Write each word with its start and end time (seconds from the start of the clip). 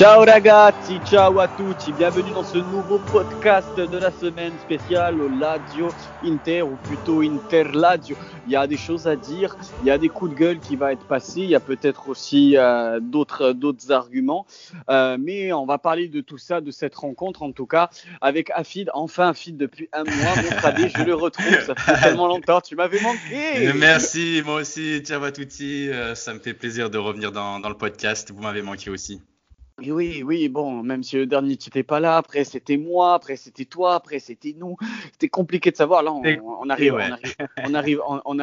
Ciao 0.00 0.24
ragazzi, 0.24 0.98
ciao 1.04 1.38
à 1.40 1.46
tutti, 1.46 1.92
bienvenue 1.92 2.30
dans 2.30 2.42
ce 2.42 2.56
nouveau 2.56 2.98
podcast 3.12 3.76
de 3.76 3.98
la 3.98 4.10
semaine 4.10 4.54
spéciale 4.58 5.18
Ladio 5.38 5.90
Inter 6.24 6.62
ou 6.62 6.76
plutôt 6.84 7.20
Inter 7.20 7.64
Ladio. 7.74 8.16
Il 8.46 8.52
y 8.52 8.56
a 8.56 8.66
des 8.66 8.78
choses 8.78 9.06
à 9.06 9.14
dire, 9.14 9.58
il 9.82 9.88
y 9.88 9.90
a 9.90 9.98
des 9.98 10.08
coups 10.08 10.30
de 10.30 10.36
gueule 10.38 10.58
qui 10.58 10.76
vont 10.76 10.88
être 10.88 11.04
passés, 11.04 11.42
il 11.42 11.50
y 11.50 11.54
a 11.54 11.60
peut-être 11.60 12.08
aussi 12.08 12.56
euh, 12.56 12.98
d'autres 12.98 13.52
d'autres 13.52 13.92
arguments, 13.92 14.46
euh, 14.88 15.18
mais 15.20 15.52
on 15.52 15.66
va 15.66 15.76
parler 15.76 16.08
de 16.08 16.22
tout 16.22 16.38
ça, 16.38 16.62
de 16.62 16.70
cette 16.70 16.94
rencontre 16.94 17.42
en 17.42 17.52
tout 17.52 17.66
cas 17.66 17.90
avec 18.22 18.50
Afid. 18.54 18.88
Enfin 18.94 19.28
Afid 19.28 19.58
depuis 19.58 19.90
un 19.92 20.04
mois, 20.04 20.34
mon 20.36 20.50
frère, 20.50 20.76
je 20.96 21.02
le 21.02 21.14
retrouve, 21.14 21.60
ça 21.66 21.74
fait 21.74 22.00
tellement 22.00 22.26
longtemps, 22.26 22.62
tu 22.62 22.74
m'avais 22.74 23.02
manqué. 23.02 23.70
Merci, 23.74 24.40
moi 24.46 24.62
aussi, 24.62 25.00
ciao 25.00 25.22
à 25.22 25.30
tutti, 25.30 25.90
euh, 25.90 26.14
ça 26.14 26.32
me 26.32 26.38
fait 26.38 26.54
plaisir 26.54 26.88
de 26.88 26.96
revenir 26.96 27.32
dans, 27.32 27.60
dans 27.60 27.68
le 27.68 27.76
podcast, 27.76 28.32
vous 28.34 28.40
m'avez 28.40 28.62
manqué 28.62 28.88
aussi. 28.88 29.20
Oui, 29.86 30.22
oui, 30.24 30.48
bon, 30.48 30.82
même 30.82 31.02
si 31.02 31.16
le 31.16 31.26
dernier 31.26 31.56
tu 31.56 31.68
n'étais 31.68 31.82
pas 31.82 32.00
là, 32.00 32.16
après 32.16 32.44
c'était 32.44 32.76
moi, 32.76 33.14
après 33.14 33.36
c'était 33.36 33.64
toi, 33.64 33.94
après 33.94 34.18
c'était 34.18 34.54
nous. 34.58 34.76
C'était 35.12 35.28
compliqué 35.28 35.70
de 35.70 35.76
savoir. 35.76 36.02
Là, 36.02 36.12
on, 36.12 36.22
arrive, 36.22 36.42
on 36.44 36.70
arrive, 36.70 36.94
on 37.64 37.74
arrive, 37.74 38.00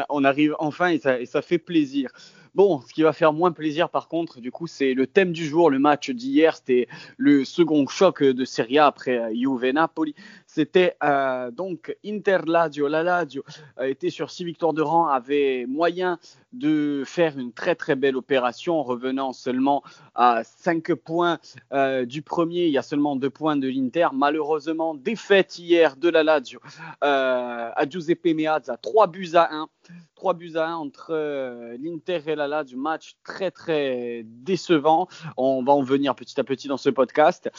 on, 0.09 0.23
arrive, 0.23 0.55
enfin 0.59 0.89
et 0.89 0.99
ça, 0.99 1.19
et 1.19 1.25
ça 1.25 1.41
fait 1.41 1.59
plaisir. 1.59 2.11
Bon, 2.55 2.81
ce 2.81 2.91
qui 2.91 3.03
va 3.03 3.13
faire 3.13 3.33
moins 3.33 3.51
plaisir 3.51 3.89
par 3.89 4.07
contre, 4.07 4.41
du 4.41 4.51
coup, 4.51 4.65
c'est 4.65 4.95
le 4.95 5.05
thème 5.05 5.31
du 5.31 5.45
jour. 5.45 5.69
Le 5.69 5.77
match 5.77 6.09
d'hier, 6.09 6.55
c'était 6.55 6.87
le 7.17 7.45
second 7.45 7.85
choc 7.88 8.23
de 8.23 8.45
Serie 8.45 8.79
A 8.79 8.88
après 8.88 9.19
euh, 9.19 9.29
Juve 9.35 9.72
Napoli. 9.72 10.16
C'était 10.58 10.95
euh, 11.03 11.52
donc 11.52 11.95
Inter 12.03 12.39
Lazio. 12.47 12.88
La 12.88 13.03
Lazio 13.03 13.44
était 13.80 14.09
sur 14.09 14.31
six 14.31 14.44
victoires 14.44 14.73
de 14.73 14.81
rang, 14.81 15.05
avait 15.05 15.67
moyen 15.67 16.17
de 16.52 17.03
faire 17.05 17.38
une 17.38 17.53
très 17.53 17.75
très 17.75 17.95
belle 17.95 18.17
opération 18.17 18.80
en 18.80 18.81
revenant 18.81 19.33
seulement 19.33 19.83
à 20.16 20.41
5 20.44 20.95
points 20.95 21.38
euh, 21.73 22.05
du 22.05 22.23
premier. 22.23 22.66
Il 22.66 22.72
y 22.72 22.80
a 22.80 22.81
seulement 22.81 23.16
2 23.16 23.30
points 23.30 23.55
de 23.55 23.67
l'Inter. 23.67 24.08
Malheureusement, 24.13 24.95
défaite 24.95 25.59
hier 25.59 25.95
de 25.95 26.09
la 26.09 26.23
Lazio 26.23 26.59
à 27.02 27.88
Giuseppe 27.88 28.33
Meazza, 28.33 28.78
3 28.78 29.05
buts 29.05 29.35
à 29.35 29.53
1. 29.53 29.69
3 30.16 30.33
buts 30.33 30.53
à 30.55 30.67
1 30.67 30.75
entre 30.75 31.11
euh, 31.11 31.78
l'Inter 31.80 32.22
et 32.25 32.35
la 32.35 32.63
du 32.63 32.75
match 32.75 33.16
très 33.23 33.52
très 33.52 34.23
décevant. 34.25 35.08
On 35.38 35.63
va 35.63 35.73
en 35.73 35.83
venir 35.83 36.16
petit 36.16 36.39
à 36.39 36.44
petit 36.44 36.67
dans 36.67 36.78
ce 36.78 36.89
podcast. 36.89 37.50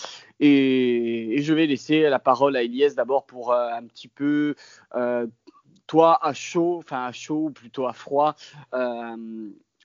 Et, 0.41 1.37
je 1.41 1.55
vais 1.55 1.67
laisser 1.67 2.03
la 2.03 2.19
parole 2.19 2.57
à 2.57 2.63
Elias 2.63 2.88
d'abord 2.95 3.27
pour 3.27 3.53
euh, 3.53 3.71
un 3.71 3.87
petit 3.87 4.09
peu, 4.09 4.55
euh, 4.95 5.27
toi 5.87 6.19
à 6.25 6.33
chaud, 6.33 6.79
enfin 6.79 7.05
à 7.05 7.13
chaud 7.13 7.47
ou 7.47 7.51
plutôt 7.51 7.87
à 7.87 7.93
froid, 7.93 8.37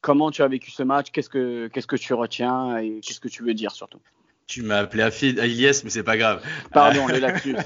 comment 0.01 0.31
tu 0.31 0.41
as 0.43 0.47
vécu 0.47 0.69
ce 0.69 0.83
match, 0.83 1.11
qu'est-ce 1.11 1.29
que, 1.29 1.67
qu'est-ce 1.67 1.87
que 1.87 1.95
tu 1.95 2.13
retiens 2.13 2.77
et 2.77 2.99
qu'est-ce 2.99 3.21
que 3.21 3.29
tu 3.29 3.43
veux 3.43 3.53
dire 3.53 3.71
surtout? 3.71 4.01
Tu 4.47 4.61
m'as 4.61 4.79
appelé 4.79 5.03
à 5.03 5.45
Iliès, 5.45 5.83
mais 5.83 5.89
c'est 5.89 6.03
pas 6.03 6.17
grave. 6.17 6.41
Pardon, 6.71 7.05
on 7.05 7.09
est 7.09 7.19
là-dessus. 7.19 7.55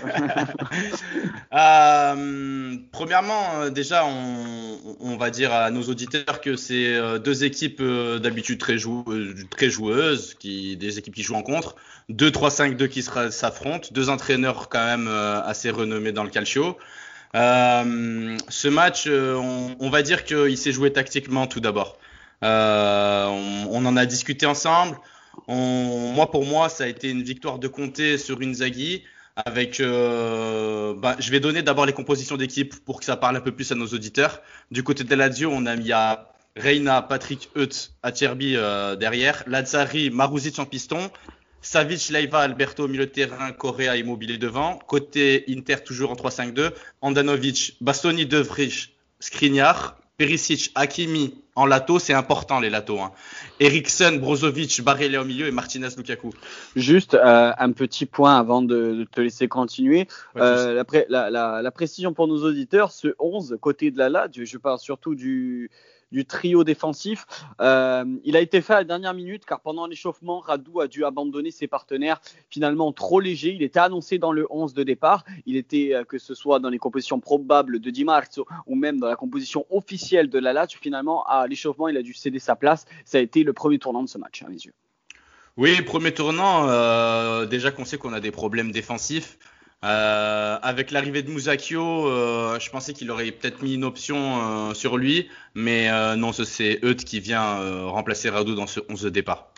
Euh, 1.54 2.76
premièrement, 2.92 3.62
euh, 3.62 3.70
déjà, 3.70 4.06
on, 4.06 5.16
va 5.16 5.30
dire 5.30 5.54
à 5.54 5.72
nos 5.72 5.84
auditeurs 5.84 6.42
que 6.42 6.58
c'est 6.58 6.94
euh, 6.94 7.20
deux 7.20 7.46
équipes 7.46 7.82
d'habitude 7.82 8.60
très, 8.60 8.76
très, 9.50 9.70
joueuses, 9.70 10.36
qui, 10.38 10.76
des 10.76 11.00
équipes 11.00 11.16
qui 11.16 11.24
jouent 11.24 11.36
en 11.36 11.44
contre, 11.44 11.76
2-3-5-2 12.12 12.90
qui 12.90 13.02
s'affrontent, 13.02 13.88
deux 13.92 14.10
entraîneurs 14.10 14.68
quand 14.68 14.84
même 14.84 15.08
assez 15.08 15.70
renommés 15.70 16.12
dans 16.12 16.26
le 16.26 16.30
calcio. 16.30 16.78
ce 17.34 18.68
match, 18.68 19.08
on, 19.08 19.90
va 19.90 20.02
dire 20.02 20.26
qu'il 20.26 20.58
s'est 20.58 20.74
joué 20.74 20.92
tactiquement 20.92 21.48
tout 21.48 21.62
d'abord. 21.62 21.98
On, 22.42 23.68
on, 23.72 23.86
en 23.86 23.96
a 23.96 24.06
discuté 24.06 24.46
ensemble 24.46 24.98
moi, 25.48 26.32
pour 26.32 26.46
moi, 26.46 26.70
ça 26.70 26.86
a 26.86 26.88
été 26.88 27.10
une 27.10 27.24
victoire 27.24 27.60
de 27.60 27.68
Comté 27.68 28.18
sur 28.18 28.42
Inzaghi. 28.42 29.04
Avec, 29.46 29.80
euh, 29.80 30.96
bah, 30.96 31.16
je 31.20 31.30
vais 31.30 31.40
donner 31.40 31.62
d'abord 31.62 31.86
les 31.86 31.94
compositions 31.94 32.38
d'équipe 32.38 32.74
pour 32.86 33.00
que 33.00 33.06
ça 33.06 33.16
parle 33.16 33.38
un 33.38 33.42
peu 33.42 33.52
plus 33.52 33.72
à 33.72 33.76
nos 33.76 33.86
auditeurs. 33.86 34.42
Du 34.72 34.82
côté 34.82 35.04
de 35.04 35.14
Lazio, 35.14 35.52
on 35.54 35.68
a 35.68 35.76
mis 35.76 35.92
à 35.92 36.34
Reina, 36.56 37.04
Patrick 37.04 37.50
Hutt, 37.56 37.92
Acerbi 38.02 38.56
euh, 38.56 38.96
derrière, 38.96 39.44
Lazzari, 39.46 40.10
Maruzic 40.10 40.58
en 40.58 40.66
piston, 40.66 41.12
Savic, 41.62 42.10
Leiva, 42.10 42.40
Alberto 42.40 42.86
au 42.86 42.88
milieu 42.88 43.08
terrain, 43.12 43.52
Correa 43.52 43.96
immobilier 43.96 44.40
devant. 44.40 44.80
Côté 44.88 45.46
Inter, 45.50 45.84
toujours 45.86 46.12
en 46.12 46.16
3-5-2. 46.16 46.72
Andanovic, 47.02 47.78
Bastoni, 47.80 48.26
De 48.26 48.40
Vrij, 48.40 48.90
Skriniar, 49.20 50.00
Perisic, 50.18 50.72
Hakimi 50.74 51.36
en 51.58 51.66
lato, 51.66 51.98
c'est 51.98 52.14
important 52.14 52.60
les 52.60 52.70
latos. 52.70 53.00
Hein. 53.00 53.12
Eriksen, 53.60 54.20
Brozovic, 54.20 54.84
Barrella 54.84 55.22
au 55.22 55.26
milieu 55.26 55.48
et 55.48 55.52
Martinez, 55.52 55.88
Lukaku. 55.98 56.30
Juste 56.76 57.16
euh, 57.16 57.52
un 57.58 57.72
petit 57.72 58.06
point 58.06 58.38
avant 58.38 58.62
de, 58.62 59.08
te 59.12 59.22
laisser 59.22 59.48
continuer. 59.48 60.08
Euh, 60.38 60.84
la, 61.10 61.72
précision 61.72 62.14
pour 62.14 62.28
nos 62.28 62.44
auditeurs, 62.44 62.92
ce 62.92 63.16
11 63.18 63.58
côté 63.60 63.90
de 63.90 63.98
la 63.98 64.10
LAD, 64.10 64.34
je 64.36 64.58
parle 64.60 64.78
surtout 64.78 65.16
du, 65.16 65.72
du 66.12 66.26
trio 66.26 66.64
défensif. 66.64 67.26
Euh, 67.62 68.06
il 68.24 68.36
a 68.36 68.42
été 68.42 68.62
fait 68.62 68.74
à 68.74 68.78
la 68.78 68.84
dernière 68.84 69.14
minute 69.14 69.46
car 69.46 69.62
pendant 69.62 69.88
l'échauffement, 69.88 70.40
Radou 70.40 70.80
a 70.80 70.88
dû 70.88 71.06
abandonner 71.06 71.52
ses 71.52 71.68
partenaires 71.68 72.22
finalement 72.50 72.92
trop 72.92 73.20
légers. 73.20 73.54
Il 73.54 73.64
était 73.64 73.80
annoncé 73.80 74.18
dans 74.18 74.32
le 74.32 74.48
11 74.50 74.74
de 74.74 74.84
départ. 74.84 75.26
Il 75.46 75.58
était, 75.58 75.94
euh, 75.94 76.04
que 76.04 76.18
ce 76.18 76.34
soit 76.34 76.60
dans 76.60 76.70
les 76.70 76.80
compositions 76.80 77.20
probables 77.20 77.80
de 77.80 77.90
Di 77.90 78.04
Marzo 78.04 78.46
ou 78.66 78.76
même 78.76 79.00
dans 79.00 79.08
la 79.08 79.16
composition 79.16 79.66
officielle 79.70 80.30
de 80.30 80.40
la 80.40 80.54
Lazio, 80.54 80.80
finalement 80.82 81.24
à 81.26 81.48
l'échauffement, 81.48 81.88
il 81.88 81.98
a 81.98 82.02
dû 82.02 82.14
céder 82.14 82.40
sa 82.40 82.56
place. 82.56 82.86
Ça 83.06 83.18
a 83.18 83.22
été 83.22 83.44
le 83.44 83.54
premier 83.54 83.80
tournant 83.80 84.04
de 84.04 84.10
ce 84.10 84.18
match 84.18 84.44
à 84.44 84.50
mes 84.50 84.56
yeux. 84.56 84.74
Oui, 85.58 85.82
premier 85.82 86.14
tournant. 86.14 86.70
Euh, 86.70 87.46
déjà 87.46 87.72
qu'on 87.72 87.84
sait 87.84 87.98
qu'on 87.98 88.14
a 88.14 88.20
des 88.20 88.32
problèmes 88.32 88.72
défensifs. 88.72 89.40
Euh, 89.84 90.58
avec 90.64 90.90
l'arrivée 90.90 91.22
de 91.22 91.30
Musakio, 91.30 92.08
euh, 92.08 92.60
je 92.60 92.70
pensais 92.72 92.94
qu'il 92.94 93.12
aurait 93.12 93.30
peut-être 93.30 93.62
mis 93.62 93.76
une 93.76 93.84
option 93.84 94.70
euh, 94.70 94.74
sur 94.74 94.98
lui, 94.98 95.30
mais 95.54 95.90
euh, 95.92 96.16
non, 96.16 96.34
c'est 96.34 96.80
Euth 96.84 97.04
qui 97.04 97.20
vient 97.20 97.88
remplacer 97.88 98.30
Radou 98.30 98.56
dans 98.56 98.68
ce 98.68 98.80
11 98.90 99.02
de 99.04 99.10
départ. 99.10 99.50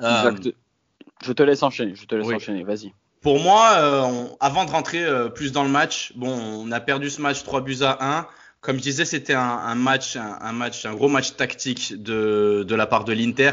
Exact. 0.00 0.50
Je 1.24 1.32
te 1.32 1.42
laisse 1.42 1.62
enchaîner, 1.62 1.94
je 1.94 2.04
te 2.04 2.14
laisse 2.14 2.28
enchaîner, 2.28 2.62
vas-y. 2.62 2.92
Pour 3.22 3.40
moi, 3.40 3.78
on, 4.04 4.36
avant 4.38 4.64
de 4.64 4.70
rentrer 4.70 5.04
plus 5.34 5.50
dans 5.50 5.64
le 5.64 5.70
match, 5.70 6.12
bon, 6.14 6.30
on 6.30 6.70
a 6.70 6.78
perdu 6.78 7.10
ce 7.10 7.20
match 7.20 7.42
3 7.42 7.62
buts 7.62 7.78
à 7.82 8.18
1. 8.20 8.26
Comme 8.60 8.76
je 8.76 8.82
disais, 8.82 9.04
c'était 9.04 9.34
un, 9.34 9.40
un, 9.40 9.74
match, 9.74 10.16
un, 10.16 10.38
un, 10.40 10.52
match, 10.52 10.84
un 10.84 10.94
gros 10.94 11.08
match 11.08 11.34
tactique 11.34 12.00
de, 12.00 12.64
de 12.66 12.74
la 12.74 12.86
part 12.86 13.04
de 13.04 13.12
l'Inter, 13.12 13.50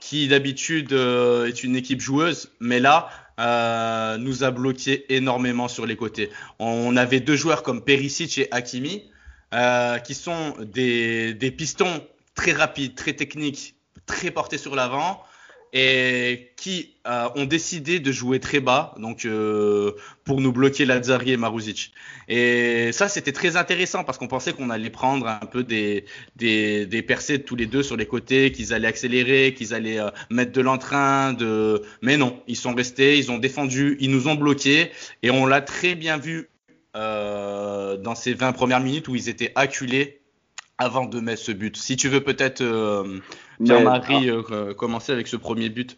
qui 0.00 0.28
d'habitude 0.28 0.92
est 0.92 1.64
une 1.64 1.76
équipe 1.76 2.00
joueuse, 2.00 2.50
mais 2.60 2.80
là, 2.80 3.08
euh, 3.38 4.18
nous 4.18 4.44
a 4.44 4.50
bloqué 4.50 5.12
énormément 5.14 5.68
sur 5.68 5.86
les 5.86 5.96
côtés. 5.96 6.30
On 6.58 6.96
avait 6.96 7.20
deux 7.20 7.36
joueurs 7.36 7.62
comme 7.62 7.82
Perisic 7.82 8.38
et 8.38 8.48
Hakimi, 8.50 9.10
euh, 9.54 9.98
qui 9.98 10.14
sont 10.14 10.54
des, 10.60 11.34
des 11.34 11.50
pistons 11.50 12.02
très 12.34 12.52
rapides, 12.52 12.94
très 12.94 13.12
techniques, 13.14 13.74
très 14.06 14.30
portés 14.30 14.58
sur 14.58 14.74
l'avant, 14.74 15.22
et 15.72 16.52
qui 16.56 16.94
euh, 17.06 17.28
ont 17.34 17.44
décidé 17.44 18.00
de 18.00 18.12
jouer 18.12 18.40
très 18.40 18.60
bas, 18.60 18.94
donc 18.98 19.24
euh, 19.24 19.92
pour 20.24 20.40
nous 20.40 20.52
bloquer 20.52 20.84
Lazzari 20.86 21.32
et 21.32 21.36
Maruzic. 21.36 21.92
Et 22.28 22.90
ça, 22.92 23.08
c'était 23.08 23.32
très 23.32 23.56
intéressant 23.56 24.04
parce 24.04 24.18
qu'on 24.18 24.28
pensait 24.28 24.52
qu'on 24.52 24.70
allait 24.70 24.90
prendre 24.90 25.26
un 25.26 25.46
peu 25.46 25.64
des, 25.64 26.04
des, 26.36 26.86
des 26.86 27.02
percées 27.02 27.38
de 27.38 27.42
tous 27.42 27.56
les 27.56 27.66
deux 27.66 27.82
sur 27.82 27.96
les 27.96 28.06
côtés, 28.06 28.52
qu'ils 28.52 28.72
allaient 28.72 28.88
accélérer, 28.88 29.54
qu'ils 29.54 29.74
allaient 29.74 30.00
euh, 30.00 30.10
mettre 30.30 30.52
de 30.52 30.60
l'entrain, 30.60 31.32
de. 31.32 31.82
Mais 32.02 32.16
non, 32.16 32.42
ils 32.46 32.56
sont 32.56 32.74
restés, 32.74 33.18
ils 33.18 33.30
ont 33.30 33.38
défendu, 33.38 33.96
ils 34.00 34.10
nous 34.10 34.28
ont 34.28 34.34
bloqués 34.34 34.90
et 35.22 35.30
on 35.30 35.46
l'a 35.46 35.60
très 35.60 35.94
bien 35.94 36.18
vu 36.18 36.48
dans 36.94 38.16
ces 38.16 38.34
20 38.34 38.50
premières 38.54 38.80
minutes 38.80 39.06
où 39.06 39.14
ils 39.14 39.28
étaient 39.28 39.52
acculés 39.54 40.20
avant 40.78 41.06
de 41.06 41.20
mettre 41.20 41.42
ce 41.42 41.52
but. 41.52 41.76
Si 41.76 41.96
tu 41.96 42.08
veux 42.08 42.22
peut-être 42.22 42.62
Pierre-Marie 43.62 44.30
ah. 44.30 44.52
euh, 44.52 44.74
commencer 44.74 45.12
avec 45.12 45.26
ce 45.26 45.36
premier 45.36 45.68
but 45.68 45.96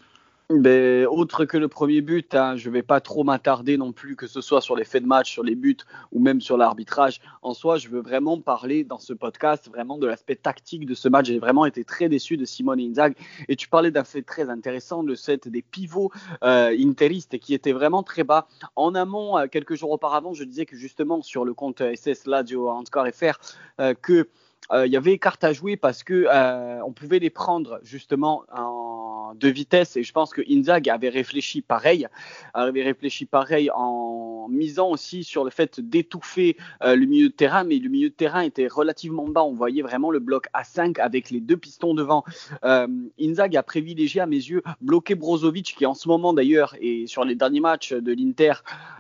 ben, 0.51 1.07
autre 1.07 1.45
que 1.45 1.57
le 1.57 1.69
premier 1.69 2.01
but, 2.01 2.35
hein, 2.35 2.57
je 2.57 2.69
ne 2.69 2.75
vais 2.75 2.83
pas 2.83 3.01
trop 3.01 3.23
m'attarder 3.23 3.77
non 3.77 3.93
plus, 3.93 4.17
que 4.17 4.27
ce 4.27 4.41
soit 4.41 4.61
sur 4.61 4.75
les 4.75 4.83
faits 4.83 5.05
de 5.05 5.07
match, 5.07 5.31
sur 5.31 5.45
les 5.45 5.55
buts 5.55 5.77
ou 6.11 6.19
même 6.19 6.41
sur 6.41 6.57
l'arbitrage. 6.57 7.21
En 7.43 7.55
soi, 7.55 7.77
je 7.77 7.89
veux 7.89 8.01
vraiment 8.01 8.41
parler 8.41 8.83
dans 8.83 8.99
ce 8.99 9.13
podcast 9.13 9.69
vraiment 9.69 9.97
de 9.97 10.09
l'aspect 10.09 10.35
tactique 10.35 10.87
de 10.87 10.95
ce 10.95 11.09
match. 11.09 11.27
J'ai 11.27 11.39
vraiment 11.39 11.67
été 11.67 11.85
très 11.85 12.09
déçu 12.09 12.37
de 12.37 12.45
Simone 12.45 12.81
Inzaghi. 12.81 13.15
Et 13.49 13.55
tu 13.55 13.69
parlais 13.69 13.93
d'un 13.93 14.03
fait 14.03 14.23
très 14.23 14.51
intéressant, 14.51 15.03
le 15.03 15.15
set 15.15 15.47
des 15.47 15.63
pivots 15.63 16.11
euh, 16.43 16.77
interistes 16.77 17.39
qui 17.39 17.55
étaient 17.55 17.71
vraiment 17.71 18.03
très 18.03 18.25
bas. 18.25 18.49
En 18.75 18.97
amont, 18.97 19.39
euh, 19.39 19.47
quelques 19.47 19.77
jours 19.77 19.93
auparavant, 19.93 20.35
je 20.35 20.43
disais 20.43 20.67
que 20.67 20.75
justement 20.75 21.23
sur 21.23 21.45
le 21.45 21.55
compte 21.55 21.81
SS 21.95 22.27
Ladio 22.27 22.69
Score 22.87 23.07
FR, 23.15 23.39
euh, 23.79 23.95
que 23.95 24.27
euh, 24.73 24.87
il 24.87 24.93
y 24.93 24.97
avait 24.97 25.19
carte 25.19 25.43
à 25.45 25.53
jouer 25.53 25.77
parce 25.77 26.03
que 26.03 26.27
euh, 26.29 26.81
on 26.85 26.93
pouvait 26.93 27.19
les 27.19 27.31
prendre 27.31 27.81
justement 27.83 28.45
en 28.55 29.33
deux 29.35 29.51
vitesses 29.51 29.97
et 29.97 30.03
je 30.03 30.13
pense 30.13 30.33
que 30.33 30.43
Inzag 30.51 30.89
avait 30.89 31.09
réfléchi 31.09 31.61
pareil, 31.61 32.07
avait 32.55 32.83
réfléchi 32.83 33.27
pareil 33.27 33.71
en 33.75 34.49
misant 34.49 34.91
aussi 34.91 35.25
sur 35.25 35.45
le 35.45 35.51
fait 35.51 35.81
d'étouffer 35.81 36.57
euh, 36.83 36.97
le 36.97 37.07
milieu 37.07 37.29
de 37.29 37.35
terrain, 37.35 37.65
mais 37.65 37.79
le 37.79 37.89
milieu 37.89 38.11
de 38.11 38.15
terrain 38.15 38.43
était 38.43 38.67
relativement 38.67 39.29
bas. 39.29 39.45
On 39.45 39.55
voyait 39.55 39.83
vraiment 39.83 40.11
le 40.11 40.19
bloc 40.19 40.47
A5 40.55 41.01
avec 41.01 41.31
les 41.31 41.41
deux 41.41 41.57
pistons 41.57 41.95
devant. 41.95 42.25
Inzaghi 42.63 43.57
a 43.57 43.63
privilégié 43.63 44.21
à 44.21 44.27
mes 44.27 44.37
yeux 44.37 44.63
bloquer 44.81 45.15
Brozovic, 45.15 45.75
qui 45.77 45.87
en 45.87 45.95
ce 45.95 46.09
moment 46.09 46.33
d'ailleurs 46.33 46.75
et 46.81 47.07
sur 47.07 47.25
les 47.25 47.35
derniers 47.35 47.61
matchs 47.61 47.93
de 47.93 48.13
l'Inter 48.13 48.55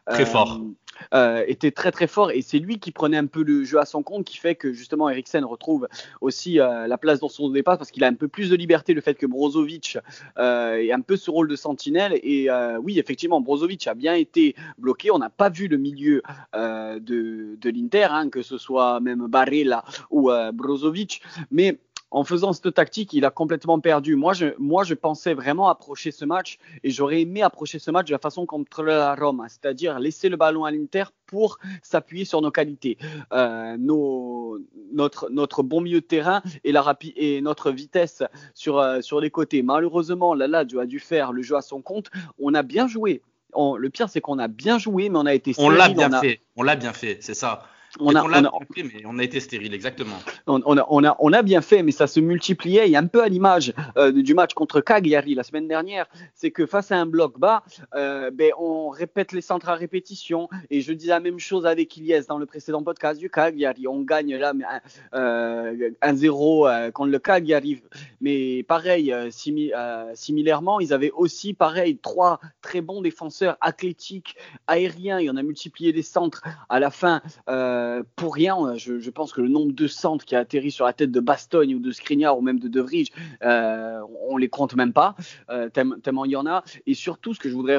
très 0.06 0.26
fort. 0.26 0.60
Euh, 1.14 1.44
était 1.46 1.70
très 1.70 1.90
très 1.92 2.06
fort. 2.06 2.30
Et 2.30 2.42
c'est 2.42 2.58
lui 2.58 2.78
qui 2.78 2.92
prenait 2.92 3.16
un 3.16 3.26
peu 3.26 3.42
le 3.42 3.64
jeu 3.64 3.78
à 3.78 3.84
son 3.84 4.02
compte 4.02 4.24
qui 4.24 4.36
fait 4.36 4.54
que 4.54 4.72
justement 4.72 5.08
Eriksen 5.08 5.44
retrouve 5.44 5.88
aussi 6.20 6.60
euh, 6.60 6.86
la 6.86 6.98
place 6.98 7.20
dans 7.20 7.28
son 7.28 7.48
départ 7.50 7.78
parce 7.78 7.90
qu'il 7.90 8.04
a 8.04 8.06
un 8.06 8.14
peu 8.14 8.28
plus 8.28 8.50
de 8.50 8.56
liberté 8.56 8.94
le 8.94 9.00
fait 9.00 9.14
que 9.14 9.26
Brozovic 9.26 9.98
euh, 10.38 10.76
ait 10.76 10.92
un 10.92 11.00
peu 11.00 11.16
ce 11.16 11.30
rôle 11.30 11.48
de 11.48 11.56
sentinelle. 11.56 12.18
Et 12.22 12.48
oui 12.82 12.98
effectivement 12.98 13.40
Brozovic 13.40 13.86
a 13.86 13.94
bien 13.94 14.14
été 14.14 14.54
bloqué. 14.78 15.10
On 15.10 15.18
n'a 15.18 15.30
pas 15.30 15.48
vu 15.48 15.68
le 15.68 15.76
milieu 15.76 16.22
de, 16.54 17.58
l'Inter 17.64 18.08
hein, 18.10 18.28
que 18.28 18.42
ce 18.42 18.58
soit 18.58 19.00
même 19.00 19.26
Barella 19.26 19.84
ou 20.10 20.30
Brozovic. 20.52 21.22
Mais 21.50 21.78
en 22.10 22.24
faisant 22.24 22.52
cette 22.52 22.74
tactique, 22.74 23.12
il 23.12 23.24
a 23.24 23.30
complètement 23.30 23.78
perdu. 23.78 24.16
Moi, 24.16 24.32
je, 24.32 24.46
moi, 24.58 24.84
je 24.84 24.94
pensais 24.94 25.34
vraiment 25.34 25.68
approcher 25.68 26.10
ce 26.10 26.24
match 26.24 26.58
et 26.82 26.90
j'aurais 26.90 27.22
aimé 27.22 27.42
approcher 27.42 27.78
ce 27.78 27.90
match 27.90 28.08
de 28.08 28.12
la 28.12 28.18
façon 28.18 28.46
contre 28.46 28.82
la 28.82 29.14
Rome, 29.14 29.44
c'est-à-dire 29.48 29.98
laisser 30.00 30.28
le 30.28 30.36
ballon 30.36 30.64
à 30.64 30.70
l'Inter 30.70 31.04
pour 31.26 31.58
s'appuyer 31.82 32.24
sur 32.24 32.40
nos 32.42 32.50
qualités, 32.50 32.98
euh, 33.32 33.76
nos, 33.78 34.58
notre, 34.92 35.30
notre 35.30 35.62
bon 35.62 35.80
milieu 35.80 36.00
de 36.00 36.06
terrain 36.06 36.42
et, 36.64 36.72
la 36.72 36.98
et 37.16 37.40
notre 37.40 37.70
vitesse 37.70 38.22
sur, 38.54 38.78
euh, 38.78 39.00
sur 39.00 39.20
les 39.20 39.30
côtés. 39.30 39.62
Malheureusement, 39.62 40.34
la 40.34 40.48
Lazio 40.48 40.80
a 40.80 40.86
dû 40.86 40.98
faire 40.98 41.32
le 41.32 41.42
jeu 41.42 41.54
à 41.56 41.62
son 41.62 41.80
compte. 41.80 42.10
On 42.40 42.54
a 42.54 42.62
bien 42.62 42.88
joué. 42.88 43.22
le 43.54 43.88
pire, 43.88 44.08
c'est 44.08 44.20
qu'on 44.20 44.38
a 44.38 44.48
bien 44.48 44.78
joué, 44.78 45.08
mais 45.08 45.18
on 45.18 45.26
a 45.26 45.34
été. 45.34 45.54
On 45.58 45.70
l'a 45.70 45.88
bien 45.88 46.10
fait. 46.20 46.40
On 46.56 46.64
l'a 46.64 46.74
bien 46.74 46.92
fait, 46.92 47.18
c'est 47.20 47.34
ça. 47.34 47.62
On 47.98 48.14
a, 48.14 48.22
on, 48.22 49.18
a, 49.18 49.24
été 49.24 49.40
stérile, 49.40 49.74
exactement. 49.74 50.16
On, 50.46 50.60
a, 50.76 50.86
on, 50.88 51.02
a, 51.02 51.16
on 51.18 51.32
a 51.32 51.42
bien 51.42 51.60
fait, 51.60 51.82
mais 51.82 51.90
ça 51.90 52.06
se 52.06 52.20
multipliait. 52.20 52.88
Et 52.88 52.96
un 52.96 53.06
peu 53.06 53.22
à 53.22 53.28
l'image 53.28 53.72
euh, 53.96 54.12
du 54.12 54.32
match 54.34 54.54
contre 54.54 54.80
Cagliari 54.80 55.34
la 55.34 55.42
semaine 55.42 55.66
dernière, 55.66 56.06
c'est 56.34 56.52
que 56.52 56.66
face 56.66 56.92
à 56.92 56.98
un 56.98 57.06
bloc 57.06 57.40
bas, 57.40 57.64
euh, 57.96 58.30
ben, 58.30 58.52
on 58.58 58.90
répète 58.90 59.32
les 59.32 59.40
centres 59.40 59.68
à 59.68 59.74
répétition. 59.74 60.48
Et 60.70 60.82
je 60.82 60.92
dis 60.92 61.08
la 61.08 61.18
même 61.18 61.40
chose 61.40 61.66
avec 61.66 61.96
Ilyes 61.96 62.26
dans 62.28 62.38
le 62.38 62.46
précédent 62.46 62.82
podcast 62.84 63.18
du 63.18 63.28
Cagliari. 63.28 63.88
On 63.88 64.02
gagne 64.02 64.36
là 64.36 64.52
1-0 65.12 66.68
euh, 66.68 66.90
quand 66.92 67.06
le 67.06 67.18
Cagliari. 67.18 67.82
Mais 68.20 68.62
pareil, 68.62 69.12
similairement, 70.14 70.78
ils 70.78 70.92
avaient 70.92 71.10
aussi, 71.10 71.54
pareil, 71.54 71.98
trois 71.98 72.38
très 72.62 72.82
bons 72.82 73.00
défenseurs 73.00 73.56
athlétiques, 73.60 74.36
aériens. 74.68 75.18
Et 75.18 75.28
on 75.28 75.36
a 75.36 75.42
multiplié 75.42 75.90
les 75.90 76.02
centres 76.02 76.42
à 76.68 76.78
la 76.78 76.90
fin. 76.90 77.20
Euh, 77.48 77.79
pour 78.16 78.34
rien, 78.34 78.76
je, 78.76 79.10
pense 79.10 79.32
que 79.32 79.40
le 79.40 79.48
nombre 79.48 79.72
de 79.72 79.86
centres 79.86 80.24
qui 80.24 80.34
a 80.34 80.40
atterri 80.40 80.70
sur 80.70 80.84
la 80.84 80.92
tête 80.92 81.10
de 81.10 81.20
Bastogne 81.20 81.74
ou 81.74 81.78
de 81.78 81.90
Skriniar 81.90 82.38
ou 82.38 82.42
même 82.42 82.58
de 82.58 82.68
De 82.68 82.80
Vrij, 82.80 83.12
euh, 83.42 84.00
on 84.28 84.36
les 84.36 84.48
compte 84.48 84.74
même 84.74 84.92
pas, 84.92 85.16
euh, 85.50 85.68
tellement 85.68 86.24
il 86.24 86.32
y 86.32 86.36
en 86.36 86.46
a. 86.46 86.64
Et 86.86 86.94
surtout, 86.94 87.34
ce 87.34 87.40
que 87.40 87.48
je 87.48 87.54
voudrais 87.54 87.78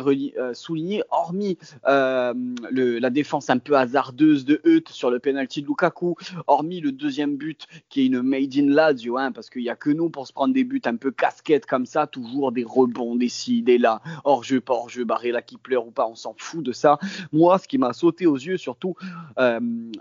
souligner, 0.54 1.04
hormis 1.12 1.58
la 1.86 3.10
défense 3.10 3.50
un 3.50 3.58
peu 3.58 3.76
hasardeuse 3.76 4.46
de 4.46 4.62
Eut 4.66 4.84
sur 4.90 5.10
le 5.10 5.20
penalty 5.20 5.62
de 5.62 5.68
Lukaku, 5.68 6.16
hormis 6.48 6.82
le 6.82 6.92
deuxième 6.92 7.38
but 7.38 7.68
qui 7.90 8.02
est 8.02 8.06
une 8.06 8.22
made 8.22 8.56
in 8.58 8.70
Lazio, 8.70 9.18
hein, 9.18 9.32
parce 9.32 9.50
qu'il 9.50 9.62
n'y 9.62 9.70
a 9.70 9.76
que 9.76 9.90
nous 9.90 10.10
pour 10.10 10.28
se 10.28 10.34
prendre 10.34 10.54
des 10.54 10.64
buts 10.64 10.82
un 10.86 10.96
peu 10.96 11.12
casquettes 11.12 11.66
comme 11.66 11.86
ça, 11.86 12.08
toujours 12.08 12.52
des 12.52 12.64
rebonds, 12.64 13.16
des 13.16 13.30
ci, 13.30 13.62
des 13.62 13.78
là, 13.78 14.02
hors 14.24 14.44
jeu, 14.44 14.62
pas 14.62 14.74
hors 14.74 14.90
jeu, 14.90 15.04
barré 15.04 15.32
là 15.32 15.42
qui 15.42 15.58
pleure 15.58 15.88
ou 15.88 15.92
pas, 15.92 16.08
on 16.08 16.16
s'en 16.16 16.36
fout 16.38 16.64
de 16.64 16.72
ça. 16.72 17.00
Moi, 17.32 17.58
ce 17.58 17.68
qui 17.68 17.78
m'a 17.78 17.94
sauté 17.94 18.26
aux 18.28 18.38
yeux 18.38 18.58
surtout, 18.58 18.96